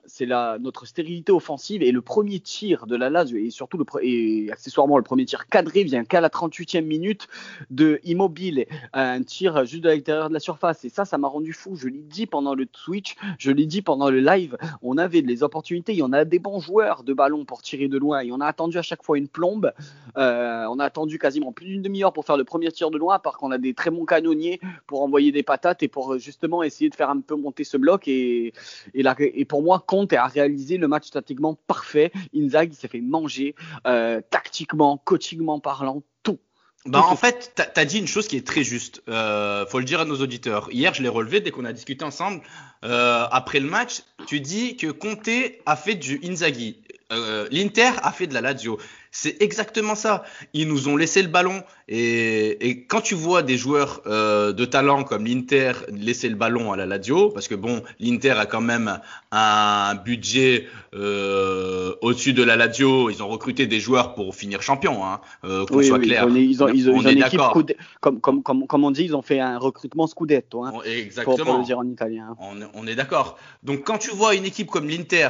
c'est 0.06 0.26
notre 0.26 0.86
stérilité 0.86 1.32
offensive 1.32 1.82
et 1.82 1.92
le 1.92 2.02
premier 2.02 2.40
tir 2.40 2.86
de 2.86 2.96
la 2.96 3.10
Lazio 3.10 3.38
et 3.38 3.50
surtout 3.50 3.78
le, 3.78 3.84
et 4.02 4.50
accessoirement 4.50 4.96
le 4.96 5.02
premier 5.02 5.24
tir 5.24 5.46
cadré 5.48 5.84
vient 5.84 6.04
qu'à 6.04 6.20
la 6.20 6.28
38e 6.28 6.84
minute 6.84 7.28
de 7.70 8.00
Immobile, 8.04 8.66
un 8.92 9.22
tir 9.22 9.64
juste 9.64 9.84
de 9.84 9.88
l'extérieur 9.88 10.28
de 10.28 10.34
la 10.34 10.40
surface. 10.40 10.84
Et 10.84 10.88
ça, 10.88 11.04
ça 11.04 11.18
m'a 11.18 11.28
rendu 11.28 11.52
fou. 11.52 11.76
Je 11.76 11.88
l'ai 11.88 12.02
dit 12.02 12.26
pendant 12.26 12.54
le 12.54 12.66
Twitch, 12.66 13.16
je 13.38 13.50
l'ai 13.50 13.66
dit 13.66 13.82
pendant 13.82 14.10
le 14.10 14.20
live, 14.20 14.56
on 14.82 14.98
avait 14.98 15.22
des 15.22 15.42
opportunités, 15.42 15.92
il 15.92 15.98
y 15.98 16.02
en 16.02 16.12
a 16.12 16.24
des 16.24 16.38
bons 16.38 16.60
joueurs 16.60 17.02
de 17.04 17.12
ballon 17.12 17.44
pour 17.44 17.62
tirer 17.62 17.88
de 17.88 17.98
loin. 17.98 18.20
Et 18.20 18.32
on 18.32 18.40
a 18.40 18.46
attendu 18.46 18.78
à 18.78 18.82
chaque 18.82 19.02
fois 19.02 19.18
une 19.18 19.28
plombe. 19.28 19.72
Euh, 20.16 20.66
on 20.68 20.78
a 20.78 20.84
attendu 20.84 21.18
quasiment 21.18 21.52
plus 21.52 21.66
d'une 21.66 21.82
demi-heure 21.82 22.12
pour 22.12 22.24
faire 22.24 22.36
le 22.36 22.44
premier 22.44 22.70
tir 22.72 22.90
de 22.90 22.98
loin, 22.98 23.18
part 23.18 23.38
qu'on 23.38 23.50
a 23.50 23.58
des 23.58 23.74
très 23.74 23.90
bons 23.90 24.04
canonniers 24.04 24.60
pour 24.86 25.02
envoyer 25.02 25.32
des 25.32 25.42
patates 25.42 25.82
et 25.82 25.88
pour 25.88 26.18
justement 26.18 26.62
essayer 26.62 26.90
de 26.90 26.94
faire 26.94 27.10
un 27.10 27.20
peu 27.20 27.36
monter 27.36 27.64
ce 27.64 27.76
bloc. 27.76 28.08
Et, 28.08 28.52
et 28.94 29.44
pour 29.44 29.62
moi, 29.62 29.79
Conte 29.80 30.12
a 30.12 30.26
réalisé 30.26 30.76
le 30.76 30.88
match 30.88 31.10
tactiquement 31.10 31.58
parfait. 31.66 32.12
Inzaghi 32.34 32.74
s'est 32.74 32.88
fait 32.88 33.00
manger 33.00 33.54
euh, 33.86 34.20
tactiquement, 34.30 34.98
coachingment 34.98 35.60
parlant, 35.60 36.02
tout. 36.22 36.38
Bah, 36.86 37.04
en 37.06 37.16
fait, 37.16 37.52
tu 37.56 37.80
as 37.80 37.84
dit 37.84 37.98
une 37.98 38.06
chose 38.06 38.26
qui 38.26 38.36
est 38.36 38.46
très 38.46 38.64
juste. 38.64 39.02
Euh, 39.08 39.66
faut 39.66 39.78
le 39.78 39.84
dire 39.84 40.00
à 40.00 40.04
nos 40.04 40.16
auditeurs. 40.16 40.68
Hier, 40.72 40.94
je 40.94 41.02
l'ai 41.02 41.08
relevé 41.08 41.40
dès 41.40 41.50
qu'on 41.50 41.66
a 41.66 41.72
discuté 41.72 42.04
ensemble. 42.04 42.42
Euh, 42.84 43.26
après 43.30 43.60
le 43.60 43.68
match, 43.68 44.02
tu 44.26 44.40
dis 44.40 44.76
que 44.76 44.90
Conte 44.90 45.28
a 45.66 45.76
fait 45.76 45.94
du 45.94 46.20
Inzaghi. 46.24 46.80
Euh, 47.12 47.48
L'Inter 47.50 47.90
a 48.02 48.12
fait 48.12 48.26
de 48.26 48.34
la 48.34 48.40
Lazio. 48.40 48.78
C'est 49.12 49.42
exactement 49.42 49.96
ça. 49.96 50.22
Ils 50.54 50.68
nous 50.68 50.88
ont 50.88 50.96
laissé 50.96 51.20
le 51.22 51.28
ballon. 51.28 51.64
Et, 51.88 52.86
quand 52.88 53.00
tu 53.00 53.16
vois 53.16 53.42
des 53.42 53.56
joueurs 53.56 54.02
euh, 54.06 54.52
de 54.52 54.64
talent 54.64 55.02
comme 55.02 55.26
l'Inter 55.26 55.72
laisser 55.88 56.28
le 56.28 56.36
ballon 56.36 56.72
à 56.72 56.76
la 56.76 56.86
Lazio, 56.86 57.30
parce 57.30 57.48
que 57.48 57.56
bon, 57.56 57.82
l'Inter 57.98 58.32
a 58.32 58.46
quand 58.46 58.60
même 58.60 59.00
un 59.32 59.96
budget 59.96 60.68
euh, 60.94 61.92
au-dessus 62.02 62.32
de 62.32 62.44
la 62.44 62.54
Lazio. 62.54 63.10
Ils 63.10 63.20
ont 63.24 63.28
recruté 63.28 63.66
des 63.66 63.80
joueurs 63.80 64.14
pour 64.14 64.36
finir 64.36 64.62
champion, 64.62 65.04
hein, 65.04 65.20
qu'on 65.42 65.82
soit 65.82 65.98
clair. 65.98 66.28
Ils 66.28 66.62
ont, 66.62 66.68
ils 66.68 66.88
ont, 66.88 67.00
ils 67.00 67.38
ont, 67.38 67.64
comme, 68.00 68.20
comme, 68.20 68.42
comme, 68.44 68.66
comme, 68.68 68.84
on 68.84 68.92
dit, 68.92 69.04
ils 69.04 69.16
ont 69.16 69.22
fait 69.22 69.40
un 69.40 69.58
recrutement 69.58 70.06
scudetto. 70.06 70.62
Hein, 70.64 70.72
exactement. 70.84 71.44
Pour, 71.44 71.58
le 71.58 71.64
dire 71.64 71.78
en 71.80 71.86
italien. 71.88 72.36
On, 72.38 72.56
on 72.74 72.86
est 72.86 72.94
d'accord. 72.94 73.38
Donc 73.64 73.84
quand 73.84 73.98
tu 73.98 74.10
vois 74.10 74.36
une 74.36 74.44
équipe 74.44 74.70
comme 74.70 74.88
l'Inter 74.88 75.28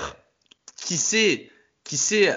qui 0.77 0.99
sait 0.99 1.51
qui 1.91 1.97
sait 1.97 2.33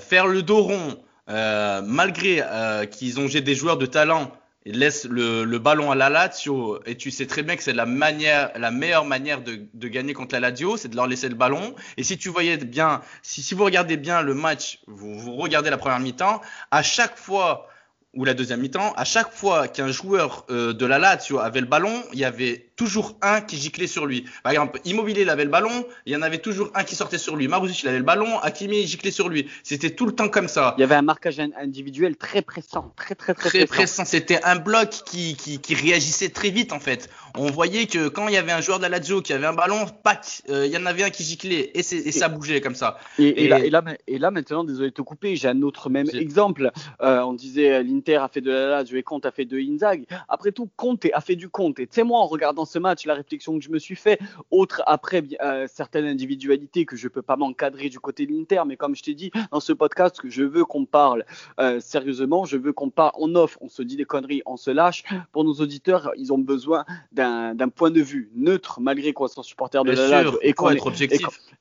faire 0.00 0.26
le 0.26 0.42
dos 0.42 0.60
rond, 0.60 0.98
euh, 1.30 1.82
malgré 1.84 2.42
euh, 2.42 2.84
qu'ils 2.84 3.20
ont 3.20 3.26
des 3.26 3.54
joueurs 3.54 3.78
de 3.78 3.86
talent, 3.86 4.32
et 4.66 4.72
laisse 4.72 5.04
le, 5.04 5.44
ballon 5.58 5.92
à 5.92 5.94
la 5.94 6.08
Lazio, 6.08 6.80
et 6.84 6.96
tu 6.96 7.12
sais 7.12 7.26
très 7.26 7.44
bien 7.44 7.54
que 7.54 7.62
c'est 7.62 7.74
la 7.74 7.84
la 7.84 8.70
meilleure 8.72 9.04
manière 9.04 9.40
de, 9.40 9.88
gagner 9.88 10.14
contre 10.14 10.34
la 10.34 10.40
Lazio, 10.40 10.76
c'est 10.76 10.88
de 10.88 10.96
leur 10.96 11.06
laisser 11.06 11.28
le 11.28 11.36
ballon. 11.36 11.76
Et 11.96 12.02
si 12.02 12.18
tu 12.18 12.28
voyais 12.28 12.56
bien, 12.56 13.02
si, 13.22 13.54
vous 13.54 13.64
regardez 13.64 13.96
bien 13.96 14.20
le 14.20 14.34
match, 14.34 14.80
vous 14.88 15.36
regardez 15.36 15.70
la 15.70 15.78
première 15.78 16.00
mi-temps, 16.00 16.40
à 16.72 16.82
chaque 16.82 17.16
fois 17.16 17.68
ou 18.14 18.24
la 18.24 18.34
deuxième 18.34 18.60
mi-temps, 18.60 18.92
à 18.96 19.04
chaque 19.04 19.32
fois 19.32 19.68
qu'un 19.68 19.88
joueur 19.88 20.44
euh, 20.50 20.74
de 20.74 20.84
la 20.84 20.98
Lazio 20.98 21.38
avait 21.38 21.60
le 21.60 21.66
ballon, 21.66 22.02
il 22.12 22.18
y 22.18 22.24
avait 22.24 22.66
toujours 22.76 23.16
un 23.22 23.40
qui 23.40 23.56
giclait 23.56 23.86
sur 23.86 24.06
lui. 24.06 24.24
Par 24.42 24.52
exemple, 24.52 24.80
Immobilier 24.84 25.22
il 25.22 25.30
avait 25.30 25.44
le 25.44 25.50
ballon, 25.50 25.86
il 26.04 26.12
y 26.12 26.16
en 26.16 26.22
avait 26.22 26.38
toujours 26.38 26.70
un 26.74 26.84
qui 26.84 26.94
sortait 26.94 27.18
sur 27.18 27.36
lui. 27.36 27.48
Marouzic 27.48 27.82
il 27.82 27.88
avait 27.88 27.98
le 27.98 28.04
ballon, 28.04 28.38
Hakimi 28.40 28.86
giclait 28.86 29.10
sur 29.10 29.28
lui. 29.28 29.48
C'était 29.62 29.90
tout 29.90 30.04
le 30.04 30.12
temps 30.12 30.28
comme 30.28 30.48
ça. 30.48 30.74
Il 30.76 30.80
y 30.80 30.84
avait 30.84 30.94
un 30.94 31.02
marquage 31.02 31.40
individuel 31.40 32.16
très 32.16 32.42
pressant, 32.42 32.92
très 32.96 33.14
très 33.14 33.34
très, 33.34 33.48
très 33.48 33.66
pressant. 33.66 34.04
C'était 34.04 34.42
un 34.44 34.56
bloc 34.56 34.90
qui, 35.06 35.36
qui, 35.36 35.58
qui, 35.58 35.74
réagissait 35.74 36.30
très 36.30 36.50
vite 36.50 36.72
en 36.72 36.80
fait. 36.80 37.08
On 37.38 37.50
voyait 37.50 37.86
que 37.86 38.08
quand 38.08 38.28
il 38.28 38.34
y 38.34 38.36
avait 38.36 38.52
un 38.52 38.60
joueur 38.60 38.78
de 38.78 38.82
la 38.82 38.90
Lazio 38.90 39.22
qui 39.22 39.32
avait 39.32 39.46
un 39.46 39.54
ballon, 39.54 39.86
pac, 40.02 40.42
euh, 40.50 40.66
il 40.66 40.72
y 40.72 40.76
en 40.76 40.84
avait 40.84 41.04
un 41.04 41.10
qui 41.10 41.24
giclait 41.24 41.70
et, 41.74 41.78
et, 41.78 42.12
ça 42.12 42.28
bougeait 42.28 42.60
comme 42.60 42.74
ça. 42.74 42.98
Et, 43.18 43.44
et, 43.44 43.48
là, 43.48 43.60
et, 43.60 43.70
là, 43.70 43.82
et 44.06 44.18
là 44.18 44.30
maintenant, 44.30 44.64
désolé 44.64 44.90
de 44.90 44.94
te 44.94 45.02
couper, 45.02 45.36
j'ai 45.36 45.48
un 45.48 45.62
autre 45.62 45.88
même 45.88 46.08
exemple. 46.12 46.72
Euh, 47.00 47.20
on 47.20 47.32
disait 47.32 47.82
Inter 48.02 48.16
a 48.16 48.28
fait 48.28 48.40
de 48.40 48.50
la 48.50 48.68
Lazio 48.68 48.96
et 48.96 49.02
Conte 49.04 49.26
a 49.26 49.30
fait 49.30 49.44
de 49.44 49.56
Inzag. 49.58 50.06
Après 50.28 50.50
tout, 50.50 50.68
Conte 50.76 51.06
a 51.12 51.20
fait 51.20 51.36
du 51.36 51.48
Conte. 51.48 51.78
Et 51.78 51.86
tu 51.86 51.94
sais, 51.94 52.02
moi, 52.02 52.18
en 52.18 52.26
regardant 52.26 52.64
ce 52.64 52.80
match, 52.80 53.06
la 53.06 53.14
réflexion 53.14 53.56
que 53.56 53.64
je 53.64 53.70
me 53.70 53.78
suis 53.78 53.94
fait, 53.94 54.18
autre 54.50 54.82
après 54.86 55.22
euh, 55.40 55.66
certaines 55.70 56.06
individualités 56.06 56.84
que 56.84 56.96
je 56.96 57.06
peux 57.06 57.22
pas 57.22 57.36
m'encadrer 57.36 57.88
du 57.88 58.00
côté 58.00 58.26
de 58.26 58.32
l'Inter, 58.32 58.62
mais 58.66 58.76
comme 58.76 58.96
je 58.96 59.04
t'ai 59.04 59.14
dit 59.14 59.30
dans 59.52 59.60
ce 59.60 59.72
podcast, 59.72 60.20
que 60.20 60.28
je 60.28 60.42
veux 60.42 60.64
qu'on 60.64 60.84
parle 60.84 61.24
euh, 61.60 61.78
sérieusement, 61.78 62.44
je 62.44 62.56
veux 62.56 62.72
qu'on 62.72 62.90
parle, 62.90 63.12
on 63.18 63.36
offre, 63.36 63.58
on 63.60 63.68
se 63.68 63.82
dit 63.82 63.96
des 63.96 64.04
conneries, 64.04 64.42
on 64.46 64.56
se 64.56 64.70
lâche. 64.70 65.04
Pour 65.30 65.44
nos 65.44 65.54
auditeurs, 65.54 66.10
ils 66.16 66.32
ont 66.32 66.38
besoin 66.38 66.84
d'un 67.12 67.68
point 67.68 67.90
de 67.90 68.00
vue 68.00 68.30
neutre, 68.34 68.80
malgré 68.80 69.12
qu'on 69.12 69.28
soit 69.28 69.44
supporter 69.44 69.84
de 69.84 69.92
la 69.92 70.08
Lazio 70.08 70.38
et 70.42 70.52
qu'on 70.52 70.70
est, 70.70 70.82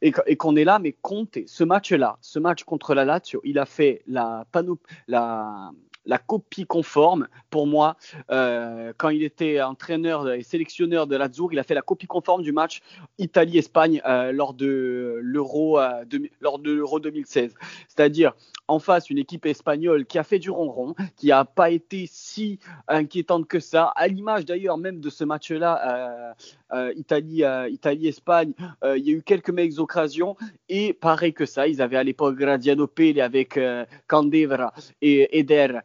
et 0.02 0.36
qu'on 0.36 0.56
est 0.56 0.64
là, 0.64 0.80
mais 0.80 0.96
Conte, 1.02 1.38
ce 1.46 1.64
match-là, 1.64 2.18
ce 2.22 2.40
match 2.40 2.64
contre 2.64 2.96
la 2.96 3.06
Lazio, 3.06 3.42
il 3.44 3.60
a 3.60 3.66
fait 3.66 4.02
la 4.08 4.46
panoplie, 4.52 4.96
la 5.08 5.72
la 6.06 6.18
copie 6.18 6.66
conforme. 6.66 7.28
Pour 7.50 7.68
moi, 7.68 7.98
euh, 8.30 8.94
quand 8.98 9.10
il 9.10 9.24
était 9.24 9.62
entraîneur 9.62 10.32
et 10.32 10.44
sélectionneur 10.44 11.08
de 11.08 11.16
l'Azzurri, 11.16 11.56
il 11.56 11.60
a 11.60 11.64
fait 11.64 11.74
la 11.74 11.82
copie 11.82 12.08
conforme 12.08 12.44
du 12.44 12.52
match 12.52 12.82
Italie-Espagne 13.22 14.02
lors 14.34 14.54
de 14.54 15.20
l'Euro 15.22 15.80
lors 16.42 16.60
de 16.60 16.72
l'Euro 16.72 17.00
2016. 17.00 17.54
C'est-à-dire 17.88 18.34
en 18.68 18.80
face 18.80 19.10
une 19.10 19.18
équipe 19.18 19.46
espagnole 19.46 20.06
qui 20.06 20.18
a 20.18 20.24
fait 20.24 20.40
du 20.40 20.50
ronron, 20.50 20.96
qui 21.18 21.28
n'a 21.28 21.46
pas 21.46 21.70
été 21.72 22.06
si 22.10 22.60
inquiétante 22.88 23.48
que 23.48 23.60
ça, 23.60 23.92
à 23.96 24.08
l'image 24.08 24.46
d'ailleurs 24.46 24.78
même 24.78 25.00
de 25.00 25.10
ce 25.10 25.24
match-là, 25.24 26.36
Italie, 26.96 27.44
Italie-Espagne, 27.70 28.54
il 28.96 29.04
y 29.06 29.12
a 29.12 29.14
eu 29.14 29.22
quelques 29.22 29.50
meilleures 29.50 29.80
occasions 29.80 30.36
et 30.70 30.94
pareil 30.94 31.34
que 31.34 31.46
ça, 31.46 31.68
ils 31.68 31.82
avaient 31.82 31.98
à 31.98 32.04
l'époque 32.04 32.36
Gradiano 32.38 32.88
Pele 32.88 33.22
avec 33.22 33.60
Candevra 34.08 34.74
et 35.02 35.38
Eder 35.38 35.80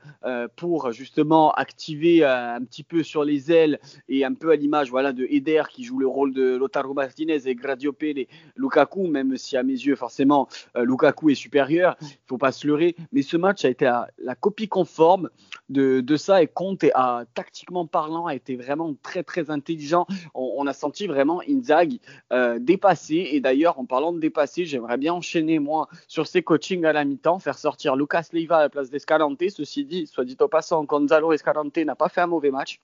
pour 0.57 0.93
justement 0.93 1.53
activer 1.53 2.25
un 2.25 2.63
petit 2.65 2.85
peu 2.85 3.03
sur 3.03 3.25
les 3.25 3.51
ailes 3.53 3.81
et 4.09 4.25
un 4.25 4.35
peu 4.35 4.51
à 4.51 4.57
l'image 4.57 4.91
voilà, 4.91 5.13
de 5.13 5.27
Eder 5.29 5.65
qui 5.71 5.85
joue 5.85 5.99
le 5.99 6.07
rôle 6.07 6.33
de 6.33 6.57
Lotaro 6.57 6.95
Martinez 6.95 7.26
et 7.31 7.55
Gradio 7.55 7.93
Pele, 7.93 8.27
Lukaku, 8.57 9.07
même 9.07 9.37
si 9.37 9.57
à 9.57 9.63
mes 9.63 9.73
yeux 9.73 9.97
forcément 9.97 10.49
Lukaku 10.75 11.31
est 11.31 11.35
supérieur, 11.35 11.97
il 12.01 12.09
faut 12.27 12.39
pas 12.39 12.53
se 12.53 12.67
leurrer, 12.67 12.97
mais 13.13 13.23
ce 13.23 13.37
match 13.37 13.65
a 13.65 13.69
été 13.69 13.85
la, 14.19 14.35
copie 14.35 14.69
conforme 14.69 15.31
de, 15.69 16.17
ça 16.17 16.43
et 16.43 16.47
Conte, 16.47 16.85
a, 16.95 17.25
tactiquement 17.35 17.87
parlant, 17.87 18.27
a 18.27 18.35
été 18.35 18.57
vraiment 18.57 18.95
très 19.03 19.23
très 19.23 19.51
intelligent. 19.51 20.07
On, 20.35 20.67
a 20.67 20.73
senti 20.73 21.07
vraiment 21.07 21.41
Inzaghi 21.49 22.01
euh, 22.33 22.59
dépassé 22.59 23.29
et 23.33 23.41
d'ailleurs 23.41 23.79
en 23.79 23.85
parlant 23.85 24.13
de 24.13 24.21
dépasser, 24.21 24.65
j'aimerais 24.65 24.97
bien 24.97 25.15
enchaîner 25.15 25.59
moi 25.59 25.89
sur 26.09 26.27
ses 26.27 26.43
coachings 26.43 26.85
à 26.85 26.93
la 26.93 27.05
mi-temps, 27.05 27.39
faire 27.39 27.59
sortir 27.59 27.97
Lucas 27.97 28.29
Leiva 28.33 28.59
à 28.59 28.63
la 28.63 28.69
place 28.69 28.91
d'Escalante. 28.91 29.43
Ceci 29.49 29.85
dit, 29.85 30.07
soit 30.07 30.25
dit 30.25 30.37
au 30.41 30.49
passant, 30.49 30.85
Gonzalo 30.85 31.33
Escalante 31.33 31.77
n'a 31.77 31.95
pas 31.95 32.09
fait 32.09 32.21
un 32.21 32.27
mauvais 32.27 32.51
match. 32.51 32.81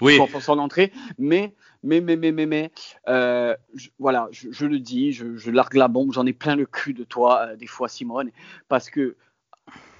Oui. 0.00 0.18
En 0.18 0.40
son 0.40 0.58
entrée, 0.58 0.92
mais 1.18 1.54
mais, 1.82 2.00
mais, 2.00 2.16
mais, 2.16 2.32
mais, 2.32 2.46
mais 2.46 2.72
euh, 3.08 3.56
voilà, 3.98 4.28
je, 4.30 4.66
le 4.66 4.78
dis, 4.78 5.12
je, 5.12 5.50
largue 5.50 5.74
la 5.74 5.88
bombe, 5.88 6.12
j'en 6.12 6.26
ai 6.26 6.32
plein 6.32 6.54
le 6.54 6.66
cul 6.66 6.94
de 6.94 7.04
toi, 7.04 7.46
euh, 7.46 7.56
des 7.56 7.66
fois, 7.66 7.88
Simone, 7.88 8.30
parce 8.68 8.88
que 8.88 9.16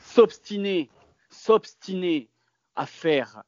s'obstiner, 0.00 0.90
s'obstiner 1.28 2.28
à 2.76 2.86
faire, 2.86 3.42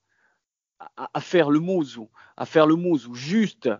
à, 0.96 1.20
faire 1.20 1.50
le 1.50 1.60
mouzou, 1.60 2.08
à 2.36 2.44
faire 2.44 2.66
le 2.66 2.74
mouzou 2.74 3.14
juste 3.14 3.70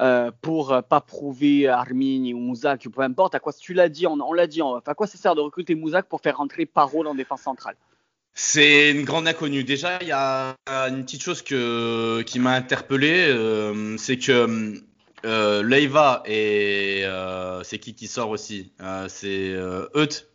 euh, 0.00 0.30
pour 0.40 0.82
pas 0.88 1.02
prouver 1.02 1.68
Armini 1.68 2.32
ou 2.32 2.38
Mouzak, 2.38 2.88
peu 2.88 3.02
importe, 3.02 3.34
à 3.34 3.40
quoi 3.40 3.52
tu 3.52 3.74
l'as 3.74 3.90
dit, 3.90 4.06
on, 4.06 4.32
l'a 4.32 4.46
dit, 4.46 4.62
à 4.62 4.94
quoi 4.94 5.06
ça 5.06 5.18
sert 5.18 5.34
de 5.34 5.42
recruter 5.42 5.74
Mouzak 5.74 6.06
pour 6.06 6.22
faire 6.22 6.38
rentrer 6.38 6.64
Parole 6.64 7.06
en 7.06 7.14
défense 7.14 7.42
centrale? 7.42 7.76
C'est 8.42 8.90
une 8.90 9.04
grande 9.04 9.28
inconnue. 9.28 9.64
Déjà, 9.64 9.98
il 10.00 10.08
y 10.08 10.12
a 10.12 10.56
une 10.66 11.04
petite 11.04 11.22
chose 11.22 11.42
que, 11.42 12.22
qui 12.22 12.38
m'a 12.38 12.52
interpellé, 12.52 13.26
euh, 13.28 13.98
c'est 13.98 14.16
que 14.16 14.82
euh, 15.26 15.62
Leiva 15.62 16.22
et 16.24 17.02
euh, 17.04 17.62
c'est 17.64 17.78
qui 17.78 17.94
qui 17.94 18.06
sort 18.06 18.30
aussi? 18.30 18.72
C'est 19.08 19.54
Eut. 19.94 20.26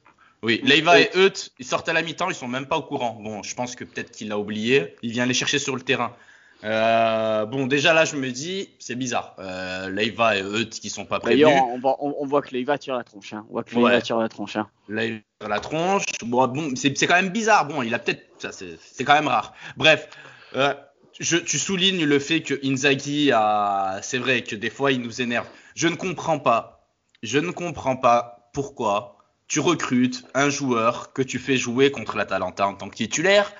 Oui, 0.43 0.61
Leiva 0.63 0.99
et 0.99 1.09
Eut, 1.15 1.49
ils 1.57 1.65
sortent 1.65 1.89
à 1.89 1.93
la 1.93 2.03
mi-temps, 2.03 2.29
ils 2.29 2.35
sont 2.35 2.47
même 2.47 2.67
pas 2.67 2.77
au 2.77 2.83
courant. 2.83 3.19
Bon, 3.23 3.41
je 3.41 3.55
pense 3.55 3.75
que 3.75 3.83
peut-être 3.83 4.11
qu'il 4.11 4.27
l'a 4.27 4.37
oublié. 4.37 4.95
Il 5.01 5.11
vient 5.11 5.25
les 5.25 5.33
chercher 5.33 5.57
sur 5.57 5.75
le 5.75 5.81
terrain. 5.81 6.15
Euh, 6.63 7.45
bon, 7.45 7.67
déjà 7.67 7.93
là, 7.93 8.05
je 8.05 8.15
me 8.15 8.31
dis, 8.31 8.69
c'est 8.79 8.95
bizarre. 8.95 9.35
Euh, 9.39 9.89
Leiva 9.89 10.37
et 10.37 10.41
Eut 10.41 10.69
qui 10.69 10.89
sont 10.89 11.05
pas 11.05 11.19
prévenus. 11.19 11.45
D'ailleurs, 11.45 11.65
on, 11.99 12.25
voit 12.25 12.41
que 12.41 12.51
Leiva 12.51 12.77
tire 12.77 12.95
la 12.95 13.03
tronche. 13.03 13.33
Hein. 13.33 13.45
On 13.49 13.53
voit 13.53 13.63
que 13.63 13.75
Leiva 13.75 14.01
tire 14.01 14.17
la 14.17 14.29
tronche. 14.29 14.55
Hein. 14.55 14.67
Leiva 14.87 15.19
tire 15.39 15.49
la 15.49 15.59
tronche. 15.59 16.05
Bon, 16.25 16.73
c'est 16.75 16.93
quand 17.07 17.15
même 17.15 17.29
bizarre. 17.29 17.67
Bon, 17.67 17.83
il 17.83 17.93
a 17.93 17.99
peut-être. 17.99 18.23
C'est 18.49 19.03
quand 19.03 19.13
même 19.13 19.27
rare. 19.27 19.53
Bref, 19.77 20.09
euh, 20.55 20.73
je, 21.19 21.37
tu 21.37 21.59
soulignes 21.59 22.05
le 22.05 22.19
fait 22.19 22.41
que 22.41 22.59
Inzaghi 22.65 23.31
a. 23.31 23.99
C'est 24.01 24.17
vrai 24.17 24.41
que 24.43 24.55
des 24.55 24.69
fois, 24.69 24.91
il 24.91 25.01
nous 25.01 25.21
énerve. 25.21 25.47
Je 25.75 25.87
ne 25.87 25.95
comprends 25.95 26.39
pas. 26.39 26.87
Je 27.21 27.39
ne 27.39 27.51
comprends 27.51 27.97
pas 27.97 28.49
pourquoi 28.53 29.17
tu 29.47 29.59
recrutes 29.59 30.25
un 30.33 30.49
joueur 30.49 31.13
que 31.13 31.21
tu 31.21 31.37
fais 31.37 31.57
jouer 31.57 31.91
contre 31.91 32.17
l'Atalanta 32.17 32.67
en 32.67 32.73
tant 32.73 32.89
que 32.89 32.95
titulaire, 32.95 33.53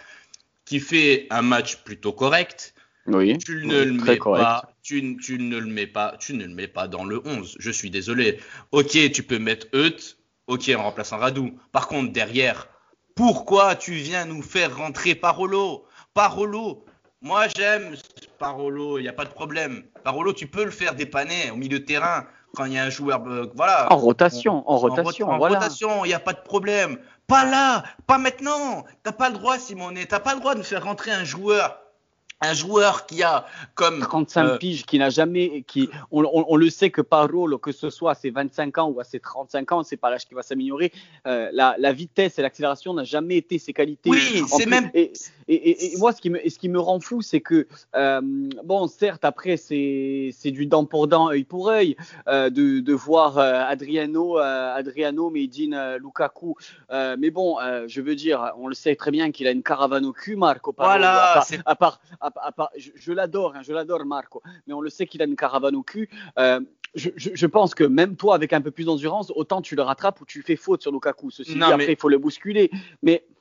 qui 0.66 0.80
fait 0.80 1.28
un 1.30 1.42
match 1.42 1.78
plutôt 1.78 2.12
correct 2.12 2.75
oui, 3.08 3.38
tu 3.38 3.66
ne 3.66 3.84
le 3.84 3.94
mets 3.94 4.18
pas, 4.18 4.70
tu, 4.82 5.02
ne 5.04 5.58
le 5.58 5.68
mets 5.68 5.88
pas, 5.88 6.16
tu 6.20 6.34
ne 6.34 6.44
le 6.44 6.54
mets 6.54 6.68
pas 6.68 6.88
dans 6.88 7.06
le 7.06 7.22
11. 7.26 7.56
Je 7.60 7.72
suis 7.72 7.92
désolé. 7.92 8.40
Ok, 8.72 8.98
tu 9.12 9.24
peux 9.24 9.38
mettre 9.38 9.68
Eut, 9.74 10.18
ok, 10.48 10.72
en 10.76 10.84
remplaçant 10.84 11.18
Radou. 11.18 11.52
Par 11.72 11.88
contre, 11.88 12.12
derrière, 12.12 12.68
pourquoi 13.16 13.76
tu 13.76 13.94
viens 13.94 14.26
nous 14.26 14.42
faire 14.42 14.76
rentrer 14.76 15.14
Parolo? 15.14 15.86
Parolo, 16.16 16.84
moi 17.22 17.46
j'aime 17.56 17.96
Parolo, 18.40 18.98
il 18.98 19.04
n'y 19.04 19.08
a 19.08 19.14
pas 19.14 19.26
de 19.26 19.30
problème. 19.30 19.84
Parolo, 20.04 20.34
tu 20.34 20.48
peux 20.48 20.66
le 20.66 20.72
faire 20.72 20.96
dépanner 20.96 21.52
au 21.52 21.56
milieu 21.56 21.80
de 21.80 21.86
terrain 21.86 22.26
quand 22.56 22.66
il 22.66 22.74
y 22.74 22.78
a 22.78 22.86
un 22.86 22.90
joueur, 22.90 23.24
euh, 23.28 23.52
voilà. 23.56 23.92
En 23.92 23.98
rotation, 23.98 24.68
en 24.70 24.78
rotation, 24.78 25.30
en, 25.30 25.38
rotation, 25.38 26.06
il 26.06 26.08
n'y 26.08 26.14
a 26.14 26.20
pas 26.20 26.34
de 26.34 26.42
problème. 26.42 26.98
Pas 27.28 27.46
là, 27.46 27.84
pas 28.08 28.18
maintenant. 28.18 28.86
T'as 29.04 29.12
pas 29.12 29.30
le 29.30 29.36
droit, 29.36 29.60
Simone, 29.60 30.00
t'as 30.08 30.20
pas 30.20 30.34
le 30.34 30.40
droit 30.40 30.56
de 30.56 30.64
faire 30.64 30.84
rentrer 30.84 31.12
un 31.12 31.26
joueur 31.26 31.78
un 32.42 32.54
joueur 32.54 33.06
qui 33.06 33.24
a 33.24 33.46
comme 33.76 34.00
35 34.00 34.44
euh, 34.44 34.58
piges, 34.58 34.86
qui 34.86 35.00
n'a 35.00 35.10
jamais, 35.10 35.64
qui, 35.68 35.90
on, 36.12 36.56
le 36.56 36.70
sait 36.70 36.90
que 36.90 37.02
par 37.02 37.30
rôle, 37.30 37.58
que 37.60 37.72
ce 37.72 37.90
soit 37.90 38.12
à 38.12 38.16
ses 38.16 38.30
25 38.30 38.78
ans 38.78 38.90
ou 38.90 39.00
à 39.00 39.04
ses 39.04 39.20
35 39.20 39.72
ans, 39.72 39.84
c'est 39.84 39.98
pas 39.98 40.10
l'âge 40.10 40.26
qui 40.26 40.34
va 40.34 40.44
s'améliorer. 40.44 40.92
Euh, 41.28 41.50
la, 41.54 41.94
vitesse 41.94 42.38
et 42.38 42.42
l'accélération 42.42 42.94
n'a 42.94 43.04
jamais 43.04 43.38
été 43.38 43.58
ses 43.58 43.74
qualités. 43.74 44.10
Oui, 44.10 44.44
c'est 44.48 44.66
même. 44.66 44.92
Et, 44.94 45.14
moi, 45.98 46.12
ce 46.12 46.22
qui 46.22 46.30
me, 46.30 46.40
ce 46.48 46.58
qui 46.58 46.70
me 46.70 46.80
rend 46.80 47.00
fou, 47.00 47.22
c'est 47.22 47.42
que 47.42 47.68
euh, 47.96 48.22
bon, 48.64 48.88
certes, 48.88 49.26
après 49.26 49.58
c'est, 49.58 50.34
du 50.46 50.66
dent 50.66 50.86
pour 50.86 51.08
dent, 51.08 51.30
œil 51.30 51.44
pour 51.44 51.70
œil, 51.70 51.96
de, 52.28 52.80
de, 52.80 52.94
voir 52.94 53.38
Adriano, 53.38 54.38
Adriano, 54.38 55.30
Medine, 55.30 55.98
Lukaku. 56.00 56.56
mais 56.92 57.30
bon, 57.30 57.58
je 57.88 58.02
veux 58.02 58.16
dire, 58.16 58.54
on 58.58 58.68
le 58.68 58.76
sait 58.76 58.96
très 58.96 59.12
bien 59.12 59.32
qu'il 59.32 59.48
a 59.48 59.52
une 59.52 59.64
caravane 59.64 60.06
au 60.06 60.14
cul, 60.14 60.36
Marco. 60.36 60.74
Voilà. 60.78 61.44
à 61.66 61.76
part 61.76 62.00
je, 62.78 63.12
l'adore, 63.12 63.56
hein, 63.56 63.62
je 63.64 63.74
l'adore 63.74 64.06
Marco, 64.06 64.42
mais 64.68 64.74
on 64.74 64.82
le 64.82 64.90
sait 64.90 65.06
qu'il 65.06 65.22
a 65.22 65.26
une 65.26 65.36
caravane 65.36 65.76
au 65.76 65.84
cul. 65.84 66.10
Euh, 66.40 66.60
je, 66.96 67.46
pense 67.46 67.76
que 67.76 67.84
même 67.84 68.16
toi, 68.16 68.36
avec 68.36 68.54
un 68.54 68.62
peu 68.62 68.72
plus 68.72 68.86
d'endurance, 68.86 69.32
autant 69.36 69.62
tu 69.62 69.76
le 69.76 69.82
rattrapes 69.82 70.22
ou 70.22 70.26
tu 70.26 70.42
fais 70.42 70.56
faute 70.56 70.82
sur 70.82 70.94
Lukaku. 70.94 71.30
Ceci 71.30 71.62
après, 71.62 71.92
il 71.92 71.98
faut 71.98 72.08
le 72.08 72.18
bousculer. 72.18 72.72
Mais 73.04 73.26
euh, 73.28 73.35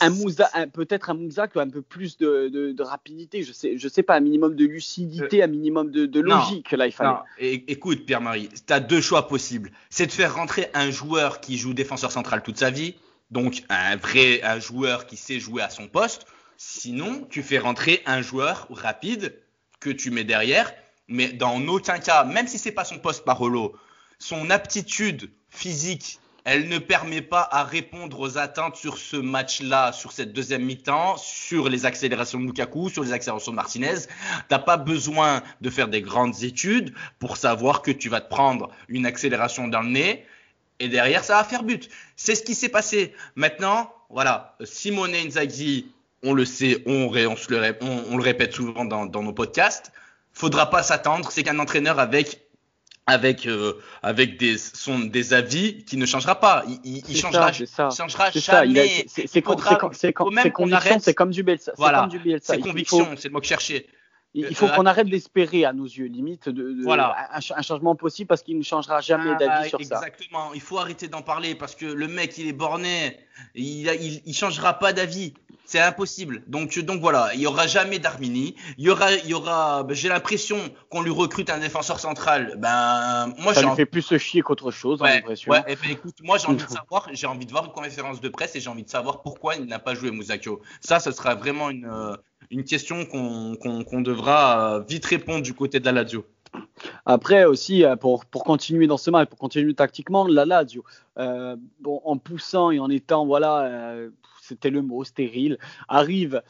un 0.00 0.10
Moussa, 0.10 0.50
peut-être 0.72 1.10
un 1.10 1.14
Moussa 1.14 1.48
qui 1.48 1.58
a 1.58 1.62
un 1.62 1.68
peu 1.68 1.82
plus 1.82 2.16
de, 2.18 2.82
rapidité, 2.82 3.42
je 3.42 3.52
sais, 3.52 3.78
je 3.78 3.88
sais 3.88 4.02
pas, 4.02 4.16
un 4.16 4.20
minimum 4.20 4.54
de 4.54 4.64
lucidité, 4.64 5.42
euh, 5.42 5.44
un 5.44 5.48
minimum 5.48 5.90
de, 5.90 6.20
logique 6.20 6.72
là 6.72 6.86
il 6.86 6.92
fallait. 6.92 7.64
écoute 7.68 8.04
Pierre-Marie, 8.04 8.48
tu 8.66 8.72
as 8.72 8.80
deux 8.80 9.00
choix 9.00 9.28
possibles. 9.28 9.70
C'est 9.88 10.06
de 10.06 10.12
faire 10.12 10.34
rentrer 10.34 10.70
un 10.74 10.90
joueur 10.90 11.40
qui 11.40 11.56
joue 11.56 11.74
défenseur 11.74 12.12
central 12.12 12.42
toute 12.42 12.58
sa 12.58 12.70
vie, 12.70 12.94
donc 13.30 13.62
un 13.68 13.96
vrai 13.96 14.42
un 14.42 14.58
joueur 14.58 15.06
qui 15.06 15.16
sait 15.16 15.40
jouer 15.40 15.62
à 15.62 15.70
son 15.70 15.88
poste, 15.88 16.26
Sinon, 16.62 17.26
tu 17.30 17.42
fais 17.42 17.58
rentrer 17.58 18.02
un 18.04 18.20
joueur 18.20 18.66
rapide 18.68 19.34
que 19.80 19.88
tu 19.88 20.10
mets 20.10 20.24
derrière, 20.24 20.70
mais 21.08 21.32
dans 21.32 21.58
aucun 21.68 21.98
cas, 21.98 22.22
même 22.24 22.46
si 22.46 22.58
c'est 22.58 22.70
pas 22.70 22.84
son 22.84 22.98
poste 22.98 23.24
Parolo, 23.24 23.74
son 24.18 24.50
aptitude 24.50 25.32
physique, 25.48 26.20
elle 26.44 26.68
ne 26.68 26.78
permet 26.78 27.22
pas 27.22 27.46
à 27.50 27.64
répondre 27.64 28.20
aux 28.20 28.38
attentes 28.38 28.76
sur 28.76 28.98
ce 28.98 29.16
match-là, 29.16 29.92
sur 29.92 30.12
cette 30.12 30.32
deuxième 30.32 30.64
mi-temps, 30.64 31.16
sur 31.16 31.68
les 31.68 31.86
accélérations 31.86 32.40
de 32.40 32.46
Lukaku, 32.46 32.88
sur 32.88 33.02
les 33.02 33.12
accélérations 33.12 33.52
de 33.52 33.56
Martinez. 33.56 34.06
T'as 34.48 34.58
pas 34.58 34.76
besoin 34.76 35.42
de 35.60 35.70
faire 35.70 35.88
des 35.88 36.02
grandes 36.02 36.42
études 36.42 36.94
pour 37.18 37.36
savoir 37.36 37.82
que 37.82 37.90
tu 37.90 38.08
vas 38.08 38.20
te 38.20 38.28
prendre 38.28 38.70
une 38.88 39.06
accélération 39.06 39.68
dans 39.68 39.82
le 39.82 39.90
nez 39.90 40.26
et 40.78 40.88
derrière 40.88 41.24
ça 41.24 41.34
va 41.34 41.44
faire 41.44 41.62
but. 41.62 41.88
C'est 42.16 42.34
ce 42.34 42.42
qui 42.42 42.54
s'est 42.54 42.68
passé. 42.68 43.14
Maintenant, 43.34 43.92
voilà, 44.08 44.56
Simone 44.64 45.14
Inzaghi 45.14 45.92
on 46.22 46.34
le 46.34 46.44
sait, 46.44 46.82
on, 46.86 47.10
le, 47.10 48.22
répète 48.22 48.52
souvent 48.52 48.84
dans, 48.84 49.06
nos 49.06 49.32
podcasts. 49.32 49.92
Faudra 50.32 50.70
pas 50.70 50.82
s'attendre, 50.82 51.30
c'est 51.32 51.42
qu'un 51.42 51.58
entraîneur 51.58 51.98
avec 51.98 52.42
avec 53.10 53.46
euh, 53.46 53.74
avec 54.02 54.38
des 54.38 54.56
son 54.58 55.00
des 55.00 55.34
avis 55.34 55.84
qui 55.84 55.96
ne 55.96 56.06
changera 56.06 56.38
pas. 56.38 56.64
Il, 56.84 57.02
il, 57.08 57.16
changera, 57.16 57.52
ça, 57.52 57.90
changera 57.90 58.30
jamais. 58.30 59.06
C'est 59.06 59.42
comme 59.42 59.92
c'est 59.92 61.14
comme 61.14 61.30
du 61.30 61.42
Bielsa. 61.42 61.72
Voilà, 61.76 62.08
c'est 62.42 62.60
conviction, 62.60 63.08
c'est 63.16 63.28
le 63.28 63.34
mot 63.34 63.40
que 63.40 63.46
cherchais. 63.46 63.86
Il 64.32 64.54
faut 64.54 64.66
euh, 64.66 64.76
qu'on 64.76 64.86
arrête 64.86 65.08
d'espérer 65.08 65.64
à 65.64 65.72
nos 65.72 65.86
yeux, 65.86 66.06
limite, 66.06 66.48
de, 66.48 66.84
voilà. 66.84 67.28
un, 67.32 67.62
changement 67.62 67.96
possible 67.96 68.28
parce 68.28 68.42
qu'il 68.42 68.56
ne 68.56 68.62
changera 68.62 69.00
jamais 69.00 69.34
d'avis 69.34 69.68
sur 69.68 69.82
ça. 69.82 69.96
Exactement, 69.96 70.54
il 70.54 70.60
faut 70.60 70.78
arrêter 70.78 71.08
d'en 71.08 71.22
parler 71.22 71.56
parce 71.56 71.74
que 71.74 71.86
le 71.86 72.06
mec, 72.06 72.38
il 72.38 72.46
est 72.46 72.52
borné, 72.52 73.18
il, 73.56 73.88
il, 73.88 74.22
il 74.24 74.34
changera 74.34 74.74
pas 74.74 74.92
d'avis. 74.92 75.34
C'est 75.70 75.78
impossible. 75.78 76.42
Donc, 76.48 76.76
donc 76.80 77.00
voilà, 77.00 77.30
il 77.32 77.40
y 77.40 77.46
aura 77.46 77.68
jamais 77.68 78.00
d'Armini. 78.00 78.56
Il 78.76 78.86
y 78.86 78.90
aura, 78.90 79.12
il 79.12 79.28
y 79.28 79.34
aura. 79.34 79.84
Ben, 79.84 79.94
j'ai 79.94 80.08
l'impression 80.08 80.56
qu'on 80.88 81.00
lui 81.00 81.12
recrute 81.12 81.48
un 81.48 81.58
défenseur 81.58 82.00
central. 82.00 82.56
Ben, 82.58 83.32
moi, 83.38 83.54
ça 83.54 83.62
lui 83.62 83.76
fait 83.76 83.86
plus 83.86 84.02
se 84.02 84.18
chier 84.18 84.42
qu'autre 84.42 84.72
chose. 84.72 85.00
Ouais, 85.00 85.22
ouais. 85.24 85.62
Eh 85.68 85.76
ben, 85.76 85.90
écoute, 85.92 86.16
moi, 86.24 86.38
j'ai 86.38 86.48
envie 86.48 86.64
de 86.64 86.68
savoir. 86.68 87.08
J'ai 87.12 87.28
envie 87.28 87.46
de 87.46 87.52
voir 87.52 87.66
une 87.66 87.70
conférence 87.70 88.20
de 88.20 88.28
presse 88.28 88.56
et 88.56 88.60
j'ai 88.60 88.68
envie 88.68 88.82
de 88.82 88.90
savoir 88.90 89.22
pourquoi 89.22 89.54
il 89.54 89.66
n'a 89.66 89.78
pas 89.78 89.94
joué 89.94 90.10
Mousakio. 90.10 90.60
Ça, 90.80 90.98
ce 90.98 91.12
sera 91.12 91.36
vraiment 91.36 91.70
une, 91.70 91.88
une 92.50 92.64
question 92.64 93.06
qu'on 93.06 94.00
devra 94.00 94.80
vite 94.88 95.06
répondre 95.06 95.42
du 95.42 95.54
côté 95.54 95.78
de 95.78 95.84
la 95.84 95.92
Lazio. 95.92 96.26
Après 97.06 97.44
aussi, 97.44 97.84
euh, 97.84 97.94
pour, 97.94 98.24
pour 98.24 98.42
continuer 98.42 98.88
dans 98.88 98.96
ce 98.96 99.12
match, 99.12 99.28
pour 99.28 99.38
continuer 99.38 99.72
tactiquement, 99.74 100.26
la 100.26 100.44
Lazio, 100.44 100.84
euh, 101.18 101.54
bon, 101.78 102.00
en 102.04 102.16
poussant 102.16 102.72
et 102.72 102.80
en 102.80 102.90
étant, 102.90 103.24
voilà, 103.24 103.60
euh, 103.66 104.10
c'était 104.50 104.70
le 104.70 104.82
mot, 104.82 105.04
stérile, 105.04 105.58
arrive 105.88 106.42